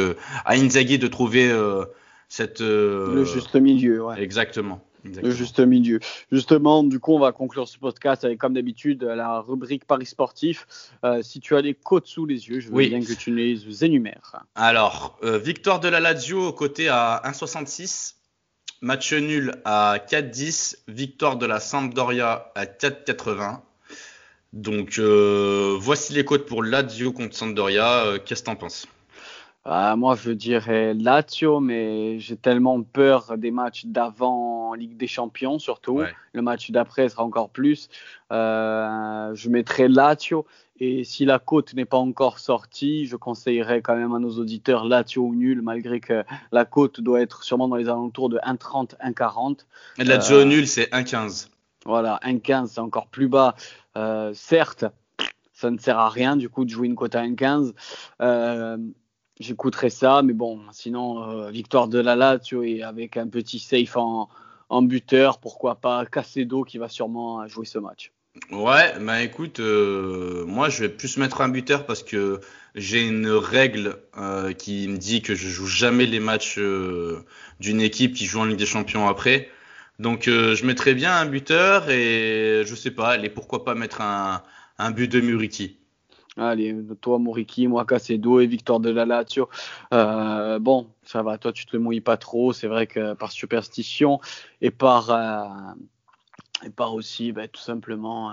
à 0.44 0.54
Inzaghi 0.54 0.98
de 0.98 1.08
trouver 1.08 1.52
cette 2.28 2.60
le 2.60 3.24
juste 3.24 3.56
milieu. 3.56 4.04
Ouais. 4.04 4.22
Exactement. 4.22 4.80
Exactement. 5.04 5.28
Le 5.28 5.36
juste 5.36 5.60
milieu. 5.60 6.00
Justement, 6.30 6.82
du 6.82 7.00
coup, 7.00 7.14
on 7.14 7.18
va 7.18 7.32
conclure 7.32 7.68
ce 7.68 7.78
podcast 7.78 8.24
avec, 8.24 8.38
comme 8.38 8.54
d'habitude, 8.54 9.02
la 9.02 9.40
rubrique 9.40 9.84
Paris 9.84 10.06
sportif. 10.06 10.66
Euh, 11.04 11.22
si 11.22 11.40
tu 11.40 11.56
as 11.56 11.60
les 11.60 11.74
cotes 11.74 12.06
sous 12.06 12.26
les 12.26 12.48
yeux, 12.48 12.60
je 12.60 12.68
veux 12.68 12.74
oui. 12.74 12.88
bien 12.88 13.00
que 13.00 13.12
tu 13.12 13.34
les 13.34 13.84
énumères. 13.84 14.44
Alors, 14.54 15.18
euh, 15.22 15.38
victoire 15.38 15.80
de 15.80 15.88
la 15.88 16.00
Lazio 16.00 16.52
côté 16.52 16.88
à 16.88 17.22
1,66. 17.24 18.16
Match 18.82 19.12
nul 19.12 19.54
à 19.64 19.98
4,10. 20.08 20.76
Victoire 20.88 21.36
de 21.36 21.46
la 21.46 21.60
Sampdoria 21.60 22.50
à 22.54 22.66
4,80. 22.66 23.60
Donc, 24.52 24.98
euh, 24.98 25.76
voici 25.78 26.12
les 26.12 26.24
cotes 26.24 26.46
pour 26.46 26.62
Lazio 26.62 27.12
contre 27.12 27.36
Sampdoria. 27.36 28.18
Qu'est-ce 28.24 28.42
que 28.42 28.46
tu 28.46 28.50
en 28.50 28.56
penses? 28.56 28.86
Euh, 29.66 29.96
moi, 29.96 30.16
je 30.16 30.30
dirais 30.30 30.94
Lazio, 30.94 31.60
mais 31.60 32.18
j'ai 32.18 32.36
tellement 32.36 32.82
peur 32.82 33.36
des 33.36 33.50
matchs 33.50 33.84
d'avant 33.86 34.70
en 34.70 34.74
Ligue 34.74 34.96
des 34.96 35.06
Champions, 35.06 35.58
surtout. 35.58 35.98
Ouais. 35.98 36.14
Le 36.32 36.42
match 36.42 36.70
d'après 36.70 37.08
sera 37.08 37.24
encore 37.24 37.50
plus. 37.50 37.88
Euh, 38.32 39.34
je 39.34 39.48
mettrais 39.50 39.88
Lazio. 39.88 40.46
Et 40.82 41.04
si 41.04 41.26
la 41.26 41.38
cote 41.38 41.74
n'est 41.74 41.84
pas 41.84 41.98
encore 41.98 42.38
sortie, 42.38 43.04
je 43.04 43.16
conseillerais 43.16 43.82
quand 43.82 43.96
même 43.96 44.14
à 44.14 44.18
nos 44.18 44.38
auditeurs 44.38 44.86
Lazio 44.86 45.22
ou 45.22 45.34
nul, 45.34 45.60
malgré 45.60 46.00
que 46.00 46.24
la 46.52 46.64
cote 46.64 47.02
doit 47.02 47.20
être 47.20 47.42
sûrement 47.42 47.68
dans 47.68 47.76
les 47.76 47.90
alentours 47.90 48.30
de 48.30 48.38
1,30, 48.38 48.96
1,40. 49.04 49.66
Et 49.98 50.04
Lazio 50.04 50.38
euh, 50.38 50.44
nul, 50.44 50.66
c'est 50.66 50.90
1,15. 50.90 51.48
Voilà, 51.84 52.18
1,15, 52.24 52.68
c'est 52.68 52.80
encore 52.80 53.08
plus 53.08 53.28
bas. 53.28 53.54
Euh, 53.98 54.32
certes, 54.32 54.86
ça 55.52 55.70
ne 55.70 55.76
sert 55.76 55.98
à 55.98 56.08
rien 56.08 56.36
du 56.36 56.48
coup 56.48 56.64
de 56.64 56.70
jouer 56.70 56.86
une 56.86 56.94
cote 56.94 57.14
à 57.14 57.22
1,15. 57.22 57.74
Euh, 58.22 58.78
j'écouterai 59.40 59.90
ça, 59.90 60.22
mais 60.22 60.34
bon, 60.34 60.60
sinon, 60.70 61.28
euh, 61.28 61.50
victoire 61.50 61.88
de 61.88 61.98
la 61.98 62.14
Lazio 62.14 62.62
et 62.62 62.82
avec 62.82 63.16
un 63.16 63.26
petit 63.26 63.58
safe 63.58 63.96
en, 63.96 64.28
buteur, 64.82 65.38
pourquoi 65.38 65.74
pas 65.74 66.06
Cacedo 66.06 66.62
qui 66.62 66.78
va 66.78 66.88
sûrement 66.88 67.48
jouer 67.48 67.66
ce 67.66 67.78
match. 67.78 68.12
Ouais, 68.52 68.94
bah 69.00 69.22
écoute, 69.22 69.58
euh, 69.58 70.44
moi 70.46 70.68
je 70.68 70.82
vais 70.82 70.88
plus 70.88 71.16
mettre 71.16 71.40
un 71.40 71.48
buteur 71.48 71.84
parce 71.84 72.04
que 72.04 72.40
j'ai 72.76 73.04
une 73.04 73.28
règle 73.28 73.96
euh, 74.16 74.52
qui 74.52 74.86
me 74.86 74.96
dit 74.96 75.22
que 75.22 75.34
je 75.34 75.48
joue 75.48 75.66
jamais 75.66 76.06
les 76.06 76.20
matchs 76.20 76.60
d'une 77.58 77.80
équipe 77.80 78.14
qui 78.14 78.26
joue 78.26 78.38
en 78.38 78.44
Ligue 78.44 78.58
des 78.58 78.66
Champions 78.66 79.08
après. 79.08 79.48
Donc 79.98 80.26
je 80.26 80.64
mettrais 80.64 80.94
bien 80.94 81.12
un 81.12 81.26
buteur 81.26 81.90
et 81.90 82.62
je 82.64 82.74
sais 82.76 82.92
pas, 82.92 83.08
allez 83.08 83.30
pourquoi 83.30 83.64
pas 83.64 83.74
mettre 83.74 84.00
un, 84.00 84.44
un 84.78 84.90
but 84.92 85.08
de 85.08 85.20
Muriki. 85.20 85.79
Allez, 86.36 86.76
toi, 87.00 87.18
Moriki, 87.18 87.66
moi, 87.66 87.84
Cacedo 87.84 88.40
et 88.40 88.46
Victor 88.46 88.80
de 88.80 88.90
la 88.90 89.04
Lazio. 89.04 89.48
Euh, 89.92 90.58
bon, 90.58 90.86
ça 91.02 91.22
va, 91.22 91.38
toi, 91.38 91.52
tu 91.52 91.66
te 91.66 91.76
mouilles 91.76 92.00
pas 92.00 92.16
trop. 92.16 92.52
C'est 92.52 92.68
vrai 92.68 92.86
que 92.86 93.14
par 93.14 93.32
superstition 93.32 94.20
et 94.60 94.70
par, 94.70 95.10
euh, 95.10 95.72
et 96.64 96.70
par 96.70 96.94
aussi 96.94 97.32
bah, 97.32 97.48
tout 97.48 97.60
simplement 97.60 98.32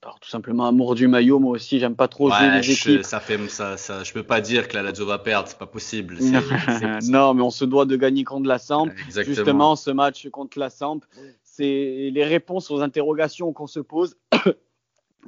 par 0.00 0.20
tout 0.20 0.28
simplement 0.28 0.66
amour 0.66 0.94
du 0.94 1.08
maillot. 1.08 1.38
Moi 1.38 1.52
aussi 1.52 1.78
j'aime 1.78 1.96
pas 1.96 2.08
trop 2.08 2.30
jouer 2.30 2.50
les 2.50 2.70
équipes. 2.70 3.02
ça 3.02 3.20
fait 3.20 3.38
ça, 3.48 3.76
ça 3.76 4.04
je 4.04 4.12
peux 4.12 4.22
pas 4.22 4.40
dire 4.40 4.68
que 4.68 4.74
la 4.74 4.82
Lazio 4.82 5.06
va 5.06 5.18
perdre 5.18 5.48
c'est 5.48 5.58
pas 5.58 5.66
possible. 5.66 6.18
Non 7.08 7.34
mais 7.34 7.42
on 7.42 7.50
se 7.50 7.64
doit 7.64 7.84
de 7.84 7.96
gagner 7.96 8.24
contre 8.24 8.48
la 8.48 8.58
Samp. 8.58 8.90
Justement 9.08 9.76
ce 9.76 9.90
match 9.90 10.28
contre 10.28 10.58
la 10.58 10.70
Samp 10.70 11.00
c'est 11.42 12.10
les 12.12 12.24
réponses 12.24 12.70
aux 12.70 12.80
interrogations 12.82 13.52
qu'on 13.52 13.66
se 13.66 13.80
pose 13.80 14.16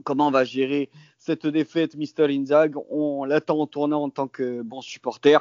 comment 0.05 0.29
on 0.29 0.31
va 0.31 0.45
gérer 0.45 0.91
cette 1.19 1.47
défaite 1.47 1.97
Mister 1.97 2.27
Inzag 2.29 2.77
on 2.91 3.25
l'attend 3.25 3.61
en 3.61 3.67
tournant 3.67 4.03
en 4.03 4.11
tant 4.11 4.29
que 4.29 4.63
bon 4.63 4.81
supporter. 4.81 5.39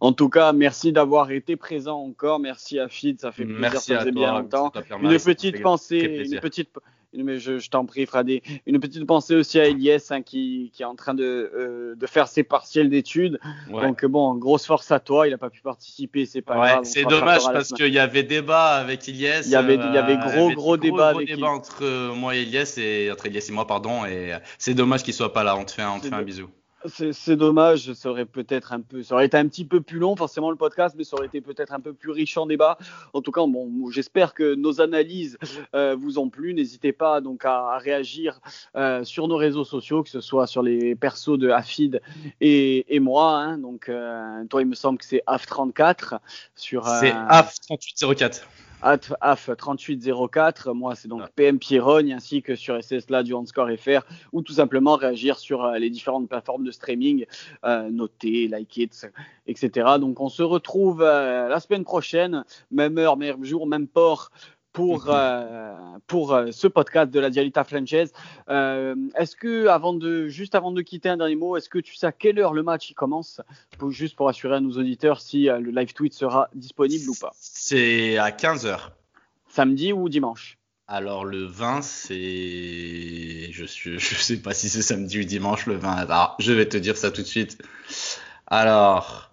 En 0.00 0.14
tout 0.14 0.30
cas, 0.30 0.54
merci 0.54 0.90
d'avoir 0.90 1.30
été 1.32 1.54
présent 1.54 1.98
encore. 2.00 2.40
Merci 2.40 2.78
à 2.78 2.88
Fid, 2.88 3.20
ça 3.20 3.30
fait 3.30 3.44
plaisir, 3.44 3.60
merci 3.60 3.92
ça 3.92 3.98
faisait 4.00 4.10
bien 4.10 4.32
longtemps. 4.32 4.72
Une 5.02 5.18
petite 5.18 5.60
pensée, 5.60 5.98
une 5.98 6.40
petite, 6.40 6.70
mais 7.12 7.38
je, 7.38 7.68
t'en 7.68 7.84
prie, 7.86 8.06
Fradé. 8.06 8.42
Une 8.66 8.78
petite 8.78 9.04
pensée 9.04 9.34
aussi 9.34 9.58
à 9.58 9.66
Elias 9.66 10.08
hein, 10.10 10.22
qui, 10.22 10.70
qui, 10.72 10.82
est 10.82 10.86
en 10.86 10.94
train 10.94 11.14
de, 11.14 11.50
euh, 11.54 11.94
de 11.96 12.06
faire 12.06 12.28
ses 12.28 12.42
partiels 12.42 12.88
d'études. 12.88 13.40
Donc 13.68 14.04
bon, 14.04 14.34
grosse 14.34 14.66
force 14.66 14.90
à 14.90 15.00
toi. 15.00 15.26
Il 15.26 15.30
n'a 15.30 15.38
pas 15.38 15.50
pu 15.50 15.60
participer, 15.60 16.26
c'est 16.26 16.42
pas 16.42 16.54
grave. 16.54 16.84
C'est 16.84 17.04
dommage 17.04 17.42
parce 17.52 17.72
qu'il 17.72 17.92
y 17.92 17.98
avait 17.98 18.22
débat 18.22 18.76
avec 18.76 19.08
Elias. 19.08 19.42
Il 19.44 19.52
y 19.52 19.56
avait, 19.56 19.74
il 19.74 19.94
y 19.94 19.98
avait 19.98 20.16
gros, 20.16 20.50
gros, 20.50 20.52
gros 20.52 20.76
débat 20.76 21.08
avec 21.08 21.28
débat 21.28 21.50
entre 21.50 21.84
euh, 21.84 22.14
moi 22.14 22.36
et 22.36 22.42
Elias 22.42 22.74
et 22.78 23.10
entre 23.10 23.26
Elias 23.26 23.46
et 23.48 23.52
moi, 23.52 23.66
pardon. 23.66 24.04
Et 24.06 24.32
c'est 24.58 24.74
dommage 24.74 25.02
qu'il 25.02 25.14
soit 25.14 25.32
pas 25.32 25.44
là. 25.44 25.56
On 25.56 25.64
te 25.64 25.72
fait, 25.72 25.84
on 25.84 26.00
te 26.00 26.06
fait 26.06 26.14
un 26.14 26.22
bisou. 26.22 26.48
C'est 26.86 27.36
dommage, 27.36 27.92
ça 27.92 28.10
aurait 28.10 28.24
peut-être 28.24 28.72
un 28.72 28.80
peu, 28.80 29.02
ça 29.02 29.14
aurait 29.14 29.26
été 29.26 29.36
un 29.36 29.46
petit 29.46 29.66
peu 29.66 29.82
plus 29.82 29.98
long 29.98 30.16
forcément 30.16 30.50
le 30.50 30.56
podcast, 30.56 30.94
mais 30.96 31.04
ça 31.04 31.16
aurait 31.16 31.26
été 31.26 31.42
peut-être 31.42 31.74
un 31.74 31.80
peu 31.80 31.92
plus 31.92 32.10
riche 32.10 32.38
en 32.38 32.46
débat. 32.46 32.78
En 33.12 33.20
tout 33.20 33.32
cas, 33.32 33.42
bon, 33.46 33.90
j'espère 33.90 34.32
que 34.32 34.54
nos 34.54 34.80
analyses 34.80 35.38
euh, 35.74 35.94
vous 35.94 36.18
ont 36.18 36.30
plu. 36.30 36.54
N'hésitez 36.54 36.92
pas 36.92 37.20
donc 37.20 37.44
à, 37.44 37.76
réagir 37.78 38.40
euh, 38.76 39.04
sur 39.04 39.28
nos 39.28 39.36
réseaux 39.36 39.64
sociaux, 39.64 40.02
que 40.02 40.08
ce 40.08 40.22
soit 40.22 40.46
sur 40.46 40.62
les 40.62 40.94
persos 40.94 41.38
de 41.38 41.50
Afid 41.50 42.00
et, 42.40 42.94
et 42.94 43.00
moi. 43.00 43.36
Hein. 43.36 43.58
donc, 43.58 43.88
euh, 43.88 44.44
toi, 44.46 44.62
il 44.62 44.68
me 44.68 44.74
semble 44.74 44.98
que 44.98 45.04
c'est 45.04 45.22
Af34 45.26 46.18
sur. 46.54 46.86
c'est 46.86 47.12
Af3804 47.12 48.42
af3804. 48.82 50.72
Moi, 50.72 50.94
c'est 50.94 51.08
donc 51.08 51.22
PM 51.34 51.58
Pierrogne 51.58 52.12
ainsi 52.12 52.42
que 52.42 52.54
sur 52.54 52.82
SSLA 52.82 53.22
du 53.22 53.34
Handscore 53.34 53.70
FR 53.78 54.00
ou 54.32 54.42
tout 54.42 54.52
simplement 54.52 54.96
réagir 54.96 55.38
sur 55.38 55.64
euh, 55.64 55.78
les 55.78 55.90
différentes 55.90 56.28
plateformes 56.28 56.64
de 56.64 56.70
streaming, 56.70 57.26
euh, 57.64 57.90
noter, 57.90 58.48
liker, 58.48 58.88
etc. 59.46 59.70
Donc, 60.00 60.20
on 60.20 60.28
se 60.28 60.42
retrouve 60.42 61.02
euh, 61.02 61.48
la 61.48 61.60
semaine 61.60 61.84
prochaine, 61.84 62.44
même 62.70 62.98
heure, 62.98 63.16
même 63.16 63.44
jour, 63.44 63.66
même 63.66 63.86
port 63.86 64.30
pour, 64.72 65.06
euh, 65.08 65.74
pour 66.06 66.32
euh, 66.32 66.50
ce 66.52 66.66
podcast 66.66 67.10
de 67.10 67.20
la 67.20 67.30
Dialita 67.30 67.64
Franchise. 67.64 68.12
Euh, 68.48 68.94
est-ce 69.16 69.34
que, 69.36 69.66
avant 69.66 69.92
de, 69.92 70.28
juste 70.28 70.54
avant 70.54 70.72
de 70.72 70.82
quitter 70.82 71.08
un 71.08 71.16
dernier 71.16 71.36
mot, 71.36 71.56
est-ce 71.56 71.68
que 71.68 71.78
tu 71.78 71.94
sais 71.94 72.06
à 72.06 72.12
quelle 72.12 72.38
heure 72.38 72.54
le 72.54 72.62
match 72.62 72.90
il 72.90 72.94
commence? 72.94 73.40
Juste 73.88 74.16
pour 74.16 74.28
assurer 74.28 74.56
à 74.56 74.60
nos 74.60 74.72
auditeurs 74.72 75.20
si 75.20 75.44
le 75.44 75.70
live 75.70 75.92
tweet 75.92 76.12
sera 76.12 76.48
disponible 76.54 77.08
ou 77.10 77.14
pas. 77.14 77.32
C'est 77.34 78.18
à 78.18 78.30
15h. 78.30 78.90
Samedi 79.48 79.92
ou 79.92 80.08
dimanche? 80.08 80.58
Alors 80.86 81.24
le 81.24 81.44
20, 81.44 81.82
c'est, 81.82 83.52
je 83.52 83.62
ne 83.90 83.98
je 83.98 84.14
sais 84.16 84.42
pas 84.42 84.54
si 84.54 84.68
c'est 84.68 84.82
samedi 84.82 85.20
ou 85.20 85.24
dimanche 85.24 85.66
le 85.66 85.76
20. 85.76 85.92
Alors, 85.92 86.36
je 86.40 86.52
vais 86.52 86.68
te 86.68 86.76
dire 86.76 86.96
ça 86.96 87.10
tout 87.10 87.22
de 87.22 87.26
suite. 87.26 87.58
Alors, 88.48 89.32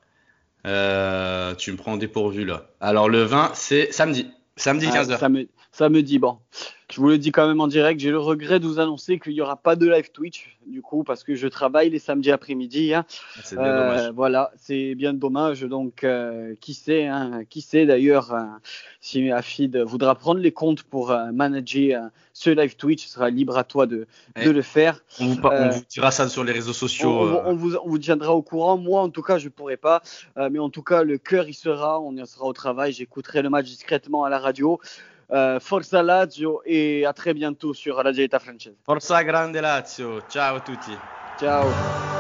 tu 0.63 0.69
me 0.69 1.75
prends 1.75 1.97
dépourvu 1.97 2.45
là. 2.45 2.69
Alors 2.79 3.09
le 3.09 3.23
20, 3.23 3.51
c'est 3.53 3.91
samedi. 3.91 4.31
Samedi 4.57 4.87
15h. 4.87 5.17
ça, 5.17 5.29
me, 5.29 5.47
ça 5.71 5.89
me 5.89 6.03
dit, 6.03 6.19
bon, 6.19 6.39
je 6.89 7.01
vous 7.01 7.09
le 7.09 7.17
dis 7.17 7.31
quand 7.31 7.45
même 7.45 7.59
en 7.59 7.67
direct, 7.67 7.99
j'ai 7.99 8.11
le 8.11 8.19
regret 8.19 8.61
de 8.61 8.65
vous 8.65 8.79
annoncer 8.79 9.19
qu'il 9.19 9.33
n'y 9.33 9.41
aura 9.41 9.57
pas 9.57 9.75
de 9.75 9.89
live 9.89 10.09
Twitch, 10.11 10.57
du 10.65 10.81
coup, 10.81 11.03
parce 11.03 11.25
que 11.25 11.35
je 11.35 11.47
travaille 11.47 11.89
les 11.89 11.99
samedis 11.99 12.31
après-midi. 12.31 12.93
Hein. 12.93 13.05
Ah, 13.09 13.41
c'est 13.43 13.55
bien 13.57 13.65
dommage. 13.65 14.05
Euh, 14.05 14.11
voilà, 14.15 14.51
c'est 14.55 14.95
bien 14.95 15.13
dommage. 15.13 15.61
Donc, 15.63 16.05
euh, 16.05 16.55
qui 16.61 16.73
sait, 16.73 17.05
hein, 17.05 17.41
qui 17.49 17.59
sait 17.59 17.85
d'ailleurs, 17.85 18.33
euh, 18.33 18.43
si 19.01 19.29
Afid 19.31 19.75
voudra 19.79 20.15
prendre 20.15 20.39
les 20.39 20.53
comptes 20.53 20.83
pour 20.83 21.13
manager 21.33 22.09
ce 22.31 22.51
live 22.51 22.77
Twitch, 22.77 23.05
ce 23.05 23.13
sera 23.13 23.29
libre 23.29 23.57
à 23.57 23.65
toi 23.65 23.85
de, 23.85 24.07
de 24.41 24.49
le 24.49 24.61
faire. 24.61 25.03
On 25.19 25.25
vous, 25.25 25.39
on 25.43 25.69
vous, 25.69 25.81
dira 25.89 26.11
ça 26.11 26.29
sur 26.29 26.45
les 26.45 26.53
réseaux 26.53 26.71
sociaux. 26.71 27.09
On, 27.09 27.53
vous, 27.53 27.75
on, 27.75 27.89
vous, 27.89 27.97
tiendra 27.97 28.33
au 28.33 28.41
courant. 28.41 28.77
Moi, 28.77 29.01
en 29.01 29.09
tout 29.09 29.23
cas, 29.23 29.39
je 29.39 29.45
ne 29.45 29.49
pourrai 29.49 29.75
pas. 29.75 30.01
mais 30.37 30.59
en 30.59 30.69
tout 30.69 30.83
cas, 30.83 31.03
le 31.03 31.17
cœur, 31.17 31.49
il 31.49 31.53
sera. 31.53 31.99
On 31.99 32.15
y 32.15 32.25
sera 32.25 32.45
au 32.45 32.53
travail. 32.53 32.93
J'écouterai 32.93 33.41
le 33.41 33.49
match 33.49 33.65
discrètement 33.65 34.23
à 34.23 34.29
la 34.29 34.39
radio. 34.39 34.79
Uh, 35.29 35.59
forza 35.59 36.01
Lazio 36.01 36.61
e 36.65 37.03
a 37.05 37.11
très 37.11 37.33
bientôt 37.33 37.73
sur 37.73 38.01
la 38.01 38.11
Dieta 38.11 38.39
Francese. 38.39 38.77
Forza 38.81 39.21
Grande 39.23 39.59
Lazio, 39.59 40.23
ciao 40.29 40.55
a 40.55 40.61
tutti. 40.61 40.97
Ciao. 41.37 42.16